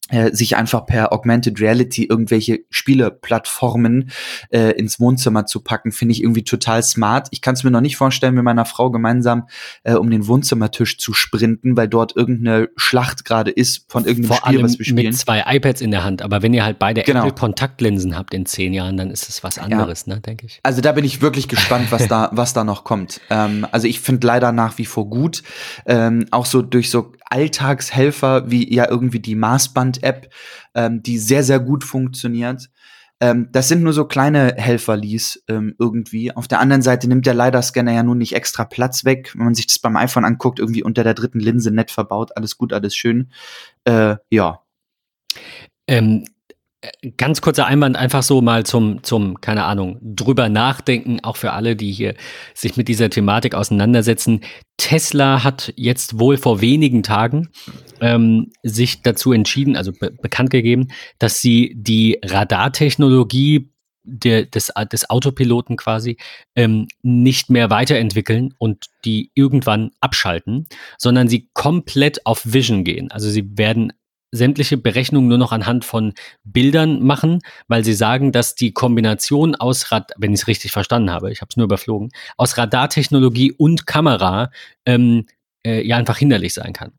[0.09, 4.11] äh, sich einfach per Augmented Reality irgendwelche Spieleplattformen
[4.49, 7.27] äh, ins Wohnzimmer zu packen, finde ich irgendwie total smart.
[7.31, 9.47] Ich kann es mir noch nicht vorstellen, mit meiner Frau gemeinsam
[9.83, 14.37] äh, um den Wohnzimmertisch zu sprinten, weil dort irgendeine Schlacht gerade ist von irgendeinem Vor
[14.37, 15.07] Spiel, allem was wir spielen.
[15.07, 16.21] mit zwei iPads in der Hand.
[16.21, 17.21] Aber wenn ihr halt beide Genau.
[17.21, 20.59] Apple-Kontaktlinsen habt in zehn Jahren, dann ist es was anderes, ne, denke ich.
[20.63, 23.21] Also da bin ich wirklich gespannt, was da, was da noch kommt.
[23.29, 25.43] Ähm, also ich finde leider nach wie vor gut,
[25.85, 30.29] ähm, auch so durch so Alltagshelfer wie ja irgendwie die Maßband-App,
[30.75, 32.69] ähm, die sehr, sehr gut funktioniert.
[33.19, 36.35] Ähm, das sind nur so kleine Helferlis ähm, irgendwie.
[36.35, 39.31] Auf der anderen Seite nimmt der LiDAR-Scanner ja nun nicht extra Platz weg.
[39.35, 42.57] Wenn man sich das beim iPhone anguckt, irgendwie unter der dritten Linse nett verbaut, alles
[42.57, 43.31] gut, alles schön.
[43.85, 44.61] Äh, ja.
[45.87, 46.32] Ähm, äh,
[47.17, 51.75] ganz kurzer Einwand, einfach so mal zum, zum, keine Ahnung, drüber nachdenken, auch für alle,
[51.75, 52.15] die hier
[52.53, 54.41] sich mit dieser Thematik auseinandersetzen.
[54.77, 57.49] Tesla hat jetzt wohl vor wenigen Tagen
[58.01, 63.69] ähm, sich dazu entschieden, also be bekannt gegeben, dass sie die Radartechnologie
[64.03, 66.17] der, des, des Autopiloten quasi
[66.55, 70.67] ähm, nicht mehr weiterentwickeln und die irgendwann abschalten,
[70.97, 73.11] sondern sie komplett auf Vision gehen.
[73.11, 73.93] Also sie werden
[74.33, 76.13] sämtliche Berechnungen nur noch anhand von
[76.43, 81.11] Bildern machen, weil sie sagen, dass die Kombination aus Rad, wenn ich es richtig verstanden
[81.11, 84.49] habe, ich habe es nur überflogen, aus Radartechnologie und Kamera
[84.85, 85.27] ähm,
[85.65, 86.91] äh, ja einfach hinderlich sein kann.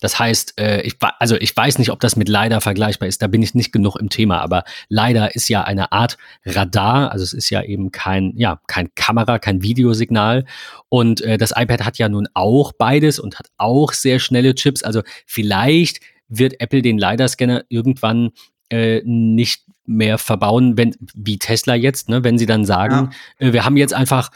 [0.00, 3.26] Das heißt, äh, ich, also ich weiß nicht, ob das mit LiDAR vergleichbar ist, da
[3.26, 7.34] bin ich nicht genug im Thema, aber LiDAR ist ja eine Art Radar, also es
[7.34, 10.46] ist ja eben kein, ja, kein Kamera, kein Videosignal
[10.88, 14.82] und äh, das iPad hat ja nun auch beides und hat auch sehr schnelle Chips,
[14.82, 16.00] also vielleicht
[16.30, 18.30] wird Apple den LiDAR-Scanner irgendwann
[18.70, 23.64] äh, nicht mehr verbauen, wenn, wie Tesla jetzt, ne, wenn sie dann sagen, äh, wir
[23.64, 24.30] haben jetzt einfach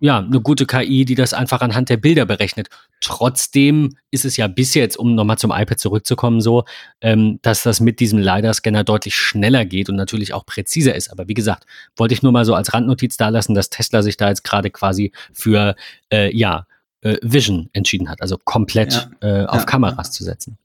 [0.00, 2.68] ja, eine gute KI, die das einfach anhand der Bilder berechnet.
[3.00, 6.64] Trotzdem ist es ja bis jetzt, um nochmal zum iPad zurückzukommen, so,
[7.00, 11.10] ähm, dass das mit diesem LiDAR-Scanner deutlich schneller geht und natürlich auch präziser ist.
[11.10, 11.66] Aber wie gesagt,
[11.96, 14.70] wollte ich nur mal so als Randnotiz da lassen, dass Tesla sich da jetzt gerade
[14.70, 15.76] quasi für,
[16.10, 16.66] äh, ja,
[17.02, 19.64] äh, Vision entschieden hat, also komplett äh, auf Ja.
[19.64, 20.58] Kameras zu setzen.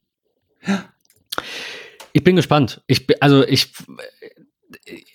[2.14, 2.82] Ich bin gespannt.
[2.88, 3.72] Ich, also ich,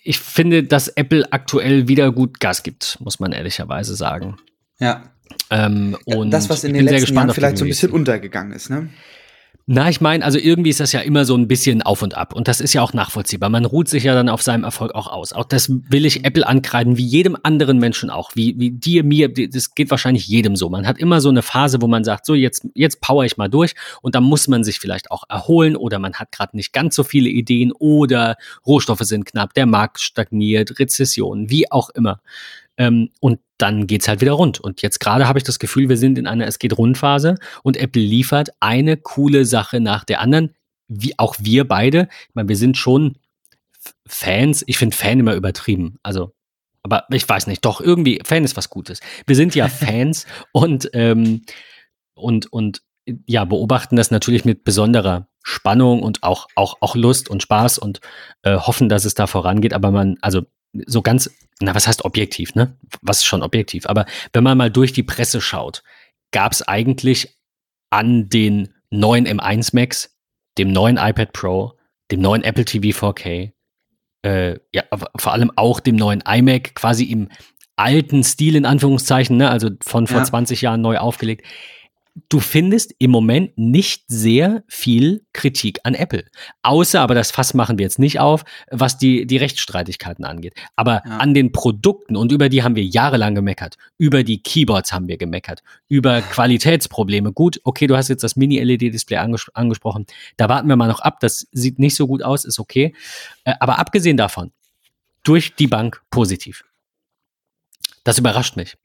[0.02, 4.38] ich finde, dass Apple aktuell wieder gut Gas gibt, muss man ehrlicherweise sagen.
[4.78, 5.02] Ja.
[5.50, 8.70] Ähm, und das, was in den letzten gespannt Jahren vielleicht so ein bisschen untergegangen ist,
[8.70, 8.88] ne?
[9.68, 12.34] Na, ich meine, also irgendwie ist das ja immer so ein bisschen auf und ab.
[12.34, 13.50] Und das ist ja auch nachvollziehbar.
[13.50, 15.32] Man ruht sich ja dann auf seinem Erfolg auch aus.
[15.32, 18.30] Auch das will ich Apple ankreiden, wie jedem anderen Menschen auch.
[18.36, 20.68] Wie, wie dir, mir, das geht wahrscheinlich jedem so.
[20.70, 23.48] Man hat immer so eine Phase, wo man sagt, so jetzt, jetzt power ich mal
[23.48, 23.74] durch.
[24.02, 27.02] Und dann muss man sich vielleicht auch erholen oder man hat gerade nicht ganz so
[27.02, 32.20] viele Ideen oder Rohstoffe sind knapp, der Markt stagniert, Rezession, wie auch immer.
[32.76, 34.60] Ähm, und dann geht's halt wieder rund.
[34.60, 37.36] Und jetzt gerade habe ich das Gefühl, wir sind in einer Es geht rund Phase
[37.62, 40.54] und Apple liefert eine coole Sache nach der anderen,
[40.88, 42.08] wie auch wir beide.
[42.28, 43.16] Ich meine, wir sind schon
[44.06, 44.62] Fans.
[44.66, 45.98] Ich finde Fan immer übertrieben.
[46.02, 46.34] Also,
[46.82, 49.00] aber ich weiß nicht, doch irgendwie Fan ist was Gutes.
[49.26, 51.42] Wir sind ja Fans und ähm,
[52.14, 52.82] und und
[53.26, 58.00] ja beobachten das natürlich mit besonderer Spannung und auch auch auch Lust und Spaß und
[58.42, 59.72] äh, hoffen, dass es da vorangeht.
[59.72, 60.42] Aber man also
[60.86, 62.76] so ganz, na was heißt objektiv, ne?
[63.02, 63.86] Was ist schon objektiv?
[63.86, 65.82] Aber wenn man mal durch die Presse schaut,
[66.32, 67.38] gab es eigentlich
[67.90, 70.16] an den neuen M1 Max,
[70.58, 71.78] dem neuen iPad Pro,
[72.10, 73.52] dem neuen Apple TV 4K,
[74.22, 74.82] äh, ja,
[75.16, 77.28] vor allem auch dem neuen iMac, quasi im
[77.76, 79.50] alten Stil in Anführungszeichen, ne?
[79.50, 80.24] also von vor Ja.
[80.24, 81.46] 20 Jahren neu aufgelegt.
[82.28, 86.24] Du findest im Moment nicht sehr viel Kritik an Apple.
[86.62, 90.54] Außer, aber das Fass machen wir jetzt nicht auf, was die, die Rechtsstreitigkeiten angeht.
[90.76, 91.18] Aber ja.
[91.18, 95.18] an den Produkten, und über die haben wir jahrelang gemeckert, über die Keyboards haben wir
[95.18, 97.32] gemeckert, über Qualitätsprobleme.
[97.32, 100.06] Gut, okay, du hast jetzt das Mini-LED-Display anges angesprochen.
[100.36, 101.20] Da warten wir mal noch ab.
[101.20, 102.94] Das sieht nicht so gut aus, ist okay.
[103.44, 104.52] Äh, aber abgesehen davon,
[105.22, 106.64] durch die Bank positiv.
[108.04, 108.76] Das überrascht mich.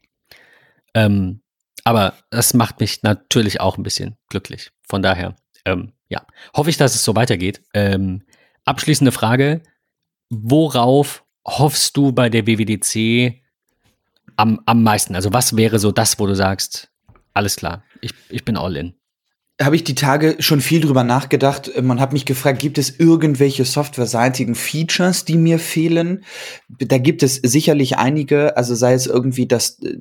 [0.93, 1.41] Ähm,
[1.83, 4.71] aber das macht mich natürlich auch ein bisschen glücklich.
[4.87, 6.25] Von daher, ähm, ja,
[6.55, 7.61] hoffe ich, dass es so weitergeht.
[7.73, 8.23] Ähm,
[8.65, 9.61] abschließende Frage:
[10.29, 13.41] Worauf hoffst du bei der WWDC
[14.35, 15.15] am, am meisten?
[15.15, 16.91] Also, was wäre so das, wo du sagst,
[17.33, 18.95] alles klar, ich, ich bin all in?
[19.61, 21.71] habe ich die Tage schon viel drüber nachgedacht.
[21.81, 26.23] Man hat mich gefragt, gibt es irgendwelche softwareseitigen Features, die mir fehlen?
[26.67, 29.97] Da gibt es sicherlich einige, also sei es irgendwie das äh,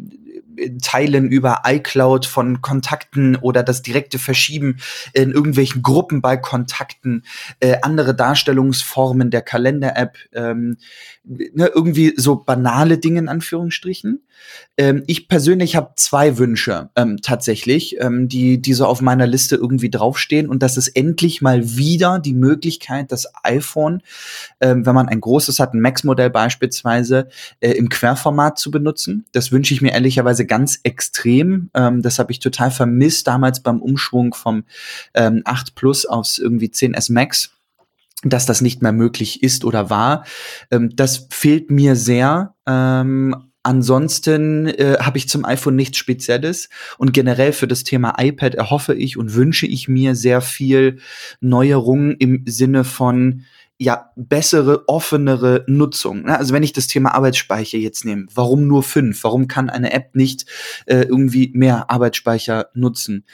[0.82, 4.78] Teilen über iCloud von Kontakten oder das direkte Verschieben
[5.12, 7.24] in irgendwelchen Gruppen bei Kontakten,
[7.60, 10.76] äh, andere Darstellungsformen der Kalender-App, ähm,
[11.24, 14.22] ne, irgendwie so banale Dinge in Anführungsstrichen.
[14.76, 19.56] Ähm, ich persönlich habe zwei Wünsche ähm, tatsächlich, ähm, die, die so auf meiner Liste
[19.56, 20.48] irgendwie draufstehen.
[20.48, 24.02] Und das ist endlich mal wieder die Möglichkeit, das iPhone,
[24.60, 27.28] ähm, wenn man ein großes hat, ein Max-Modell beispielsweise,
[27.60, 29.26] äh, im Querformat zu benutzen.
[29.32, 31.70] Das wünsche ich mir ehrlicherweise ganz extrem.
[31.74, 34.64] Ähm, das habe ich total vermisst damals beim Umschwung vom
[35.14, 37.50] ähm, 8 Plus aufs irgendwie 10S Max
[38.22, 40.24] dass das nicht mehr möglich ist oder war.
[40.70, 42.54] Ähm, das fehlt mir sehr.
[42.66, 48.54] Ähm, Ansonsten äh, habe ich zum iPhone nichts Spezielles und generell für das Thema iPad
[48.54, 50.98] erhoffe ich und wünsche ich mir sehr viel
[51.40, 53.44] Neuerungen im Sinne von
[53.80, 56.24] ja bessere, offenere Nutzung.
[56.24, 56.38] Ne?
[56.38, 59.24] Also wenn ich das Thema Arbeitsspeicher jetzt nehme, warum nur fünf?
[59.24, 60.44] Warum kann eine App nicht
[60.84, 63.24] äh, irgendwie mehr Arbeitsspeicher nutzen?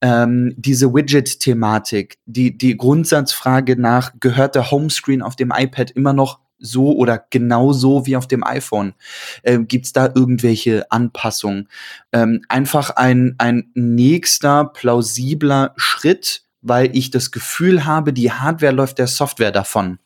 [0.00, 6.38] Ähm, diese Widget-Thematik, die die Grundsatzfrage nach gehört der Homescreen auf dem iPad immer noch
[6.58, 8.94] so oder genauso wie auf dem iPhone?
[9.42, 11.68] Ähm, Gibt es da irgendwelche Anpassungen?
[12.12, 18.98] Ähm, einfach ein, ein nächster plausibler Schritt, weil ich das Gefühl habe, die Hardware läuft
[18.98, 19.98] der Software davon.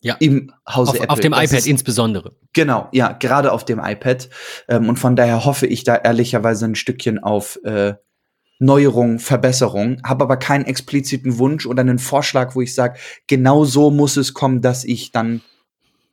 [0.00, 0.16] Ja.
[0.18, 1.10] Im Hause auf, Apple.
[1.10, 2.32] Auf dem das iPad ist, insbesondere.
[2.52, 4.28] Genau, ja, gerade auf dem iPad.
[4.68, 7.94] Ähm, und von daher hoffe ich da ehrlicherweise ein Stückchen auf äh,
[8.58, 13.90] Neuerung, Verbesserung, habe aber keinen expliziten Wunsch oder einen Vorschlag, wo ich sage, genau so
[13.90, 15.40] muss es kommen, dass ich dann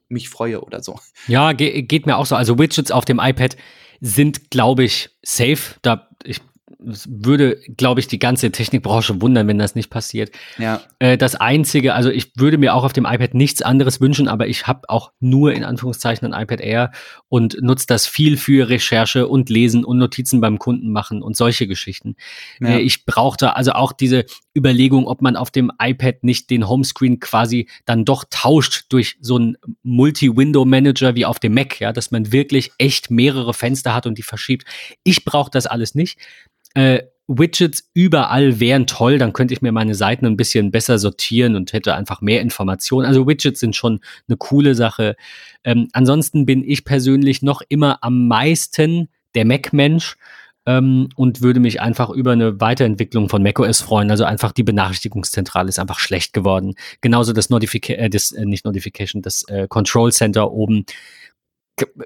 [0.08, 1.00] mich freue oder so.
[1.28, 2.36] Ja, ge geht mir auch so.
[2.36, 3.56] Also Widgets auf dem iPad
[4.02, 5.76] sind, glaube ich, safe.
[5.84, 6.42] Da ich
[6.80, 10.32] würde, glaube ich, die ganze Technikbranche wundern, wenn das nicht passiert.
[10.58, 10.82] Ja.
[11.00, 14.48] Äh, das Einzige, also ich würde mir auch auf dem iPad nichts anderes wünschen, aber
[14.48, 16.92] ich habe auch nur in Anführungszeichen ein iPad Air
[17.28, 21.68] und nutze das viel für Recherche und Lesen und Notizen beim Kunden machen und solche
[21.68, 22.16] Geschichten.
[22.62, 22.70] Ja.
[22.70, 24.26] Äh, ich brauchte also auch diese
[24.56, 29.36] Überlegung, ob man auf dem iPad nicht den Homescreen quasi dann doch tauscht durch so
[29.36, 34.18] einen Multi-Window-Manager wie auf dem Mac, ja, dass man wirklich echt mehrere Fenster hat und
[34.18, 34.66] die verschiebt.
[35.04, 36.18] Ich brauche das alles nicht.
[36.74, 41.56] Äh, Widgets überall wären toll, dann könnte ich mir meine Seiten ein bisschen besser sortieren
[41.56, 43.06] und hätte einfach mehr Informationen.
[43.06, 45.16] Also Widgets sind schon eine coole Sache.
[45.64, 50.16] Ähm, ansonsten bin ich persönlich noch immer am meisten der Mac-Mensch
[50.66, 54.10] ähm, und würde mich einfach über eine Weiterentwicklung von macOS freuen.
[54.10, 56.74] Also einfach die Benachrichtigungszentrale ist einfach schlecht geworden.
[57.02, 60.86] Genauso das Notification, äh, das, äh, nicht Notification, das äh, Control Center oben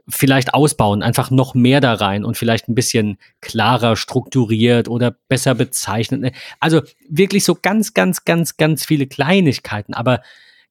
[0.07, 5.55] vielleicht ausbauen, einfach noch mehr da rein und vielleicht ein bisschen klarer strukturiert oder besser
[5.55, 6.33] bezeichnet.
[6.59, 9.93] Also wirklich so ganz, ganz, ganz, ganz viele Kleinigkeiten.
[9.93, 10.21] Aber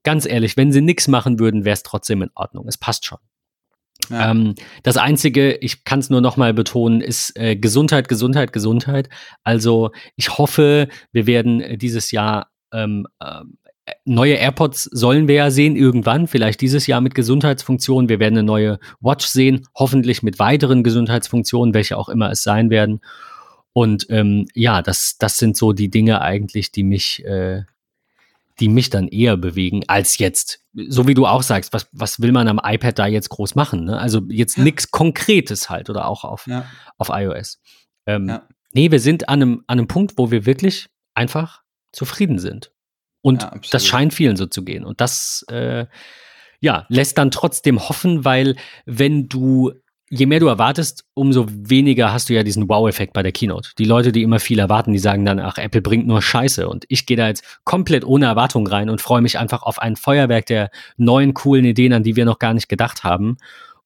[0.03, 2.66] ganz ehrlich, wenn sie nichts machen würden, wäre es trotzdem in Ordnung.
[2.68, 3.18] Es passt schon.
[4.11, 4.30] Ja.
[4.30, 9.09] Ähm, das Einzige, ich kann es nur noch mal betonen, ist äh, Gesundheit, Gesundheit, Gesundheit.
[9.44, 13.59] Also ich hoffe, wir werden dieses Jahr ähm, ähm
[14.04, 18.08] neue AirPods sollen wir ja sehen irgendwann, vielleicht dieses Jahr mit Gesundheitsfunktionen.
[18.08, 22.70] Wir werden eine neue Watch sehen, hoffentlich mit weiteren Gesundheitsfunktionen, welche auch immer es sein
[22.70, 23.00] werden.
[23.72, 27.62] Und ähm, ja, das, das sind so die Dinge eigentlich, die mich, äh,
[28.60, 30.60] die mich dann eher bewegen als jetzt.
[30.74, 33.84] So wie du auch sagst, was, was will man am iPad da jetzt groß machen?
[33.84, 33.98] Ne?
[33.98, 34.64] Also jetzt ja.
[34.64, 36.66] nichts Konkretes halt oder auch auf, ja.
[36.98, 37.60] auf iOS.
[38.06, 38.46] Ähm, ja.
[38.72, 41.62] Nee, wir sind an einem, an einem Punkt, wo wir wirklich einfach
[41.92, 42.72] zufrieden sind.
[43.22, 44.84] Und ja, das scheint vielen so zu gehen.
[44.84, 45.86] Und das äh,
[46.60, 49.72] ja, lässt dann trotzdem hoffen, weil wenn du,
[50.10, 53.70] je mehr du erwartest, umso weniger hast du ja diesen Wow-Effekt bei der Keynote.
[53.78, 56.68] Die Leute, die immer viel erwarten, die sagen dann, ach, Apple bringt nur Scheiße.
[56.68, 59.96] Und ich gehe da jetzt komplett ohne Erwartung rein und freue mich einfach auf ein
[59.96, 63.38] Feuerwerk der neuen, coolen Ideen, an die wir noch gar nicht gedacht haben.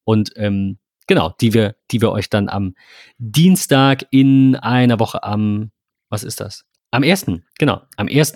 [0.04, 2.74] Und ähm, genau, die wir, die wir euch dann am
[3.18, 5.70] Dienstag in einer Woche am
[6.08, 6.64] was ist das?
[6.90, 7.26] Am 1.
[7.58, 7.82] Genau.
[7.96, 8.34] Am 1.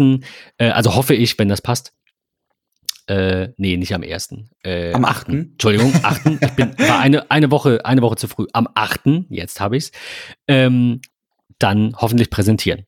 [0.59, 1.93] Äh, also hoffe ich, wenn das passt.
[3.07, 4.35] Äh, nee, nicht am 1.
[4.63, 5.29] Äh, Am 8..
[5.29, 6.27] Entschuldigung, 8.
[6.27, 8.47] Ich bin, war eine, eine, Woche, eine Woche zu früh.
[8.53, 9.01] Am 8.
[9.31, 9.93] Jetzt habe ich es.
[10.47, 11.01] Ähm,
[11.59, 12.87] dann hoffentlich präsentieren.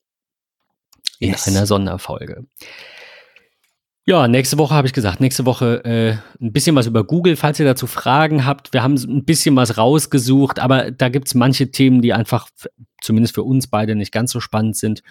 [1.19, 1.47] In Yes.
[1.49, 2.47] einer Sonderfolge.
[4.05, 7.61] Ja, nächste Woche habe ich gesagt, nächste Woche äh, ein bisschen was über Google, falls
[7.61, 8.73] ihr dazu Fragen habt.
[8.73, 12.49] Wir haben ein bisschen was rausgesucht, aber da gibt es manche Themen, die einfach
[13.01, 15.05] zumindest für uns beide nicht ganz so spannend sind.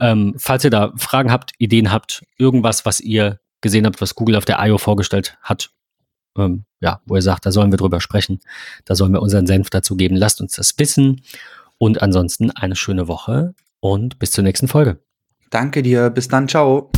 [0.00, 4.34] Ähm, falls ihr da Fragen habt, Ideen habt, irgendwas, was ihr gesehen habt, was Google
[4.34, 4.78] auf der I.O.
[4.78, 5.70] vorgestellt hat,
[6.36, 8.40] ähm, ja, wo ihr sagt, da sollen wir drüber sprechen,
[8.84, 11.22] da sollen wir unseren Senf dazu geben, lasst uns das wissen.
[11.78, 14.98] Und ansonsten eine schöne Woche und bis zur nächsten Folge.
[15.52, 16.88] Danke dir, bis dann, ciao.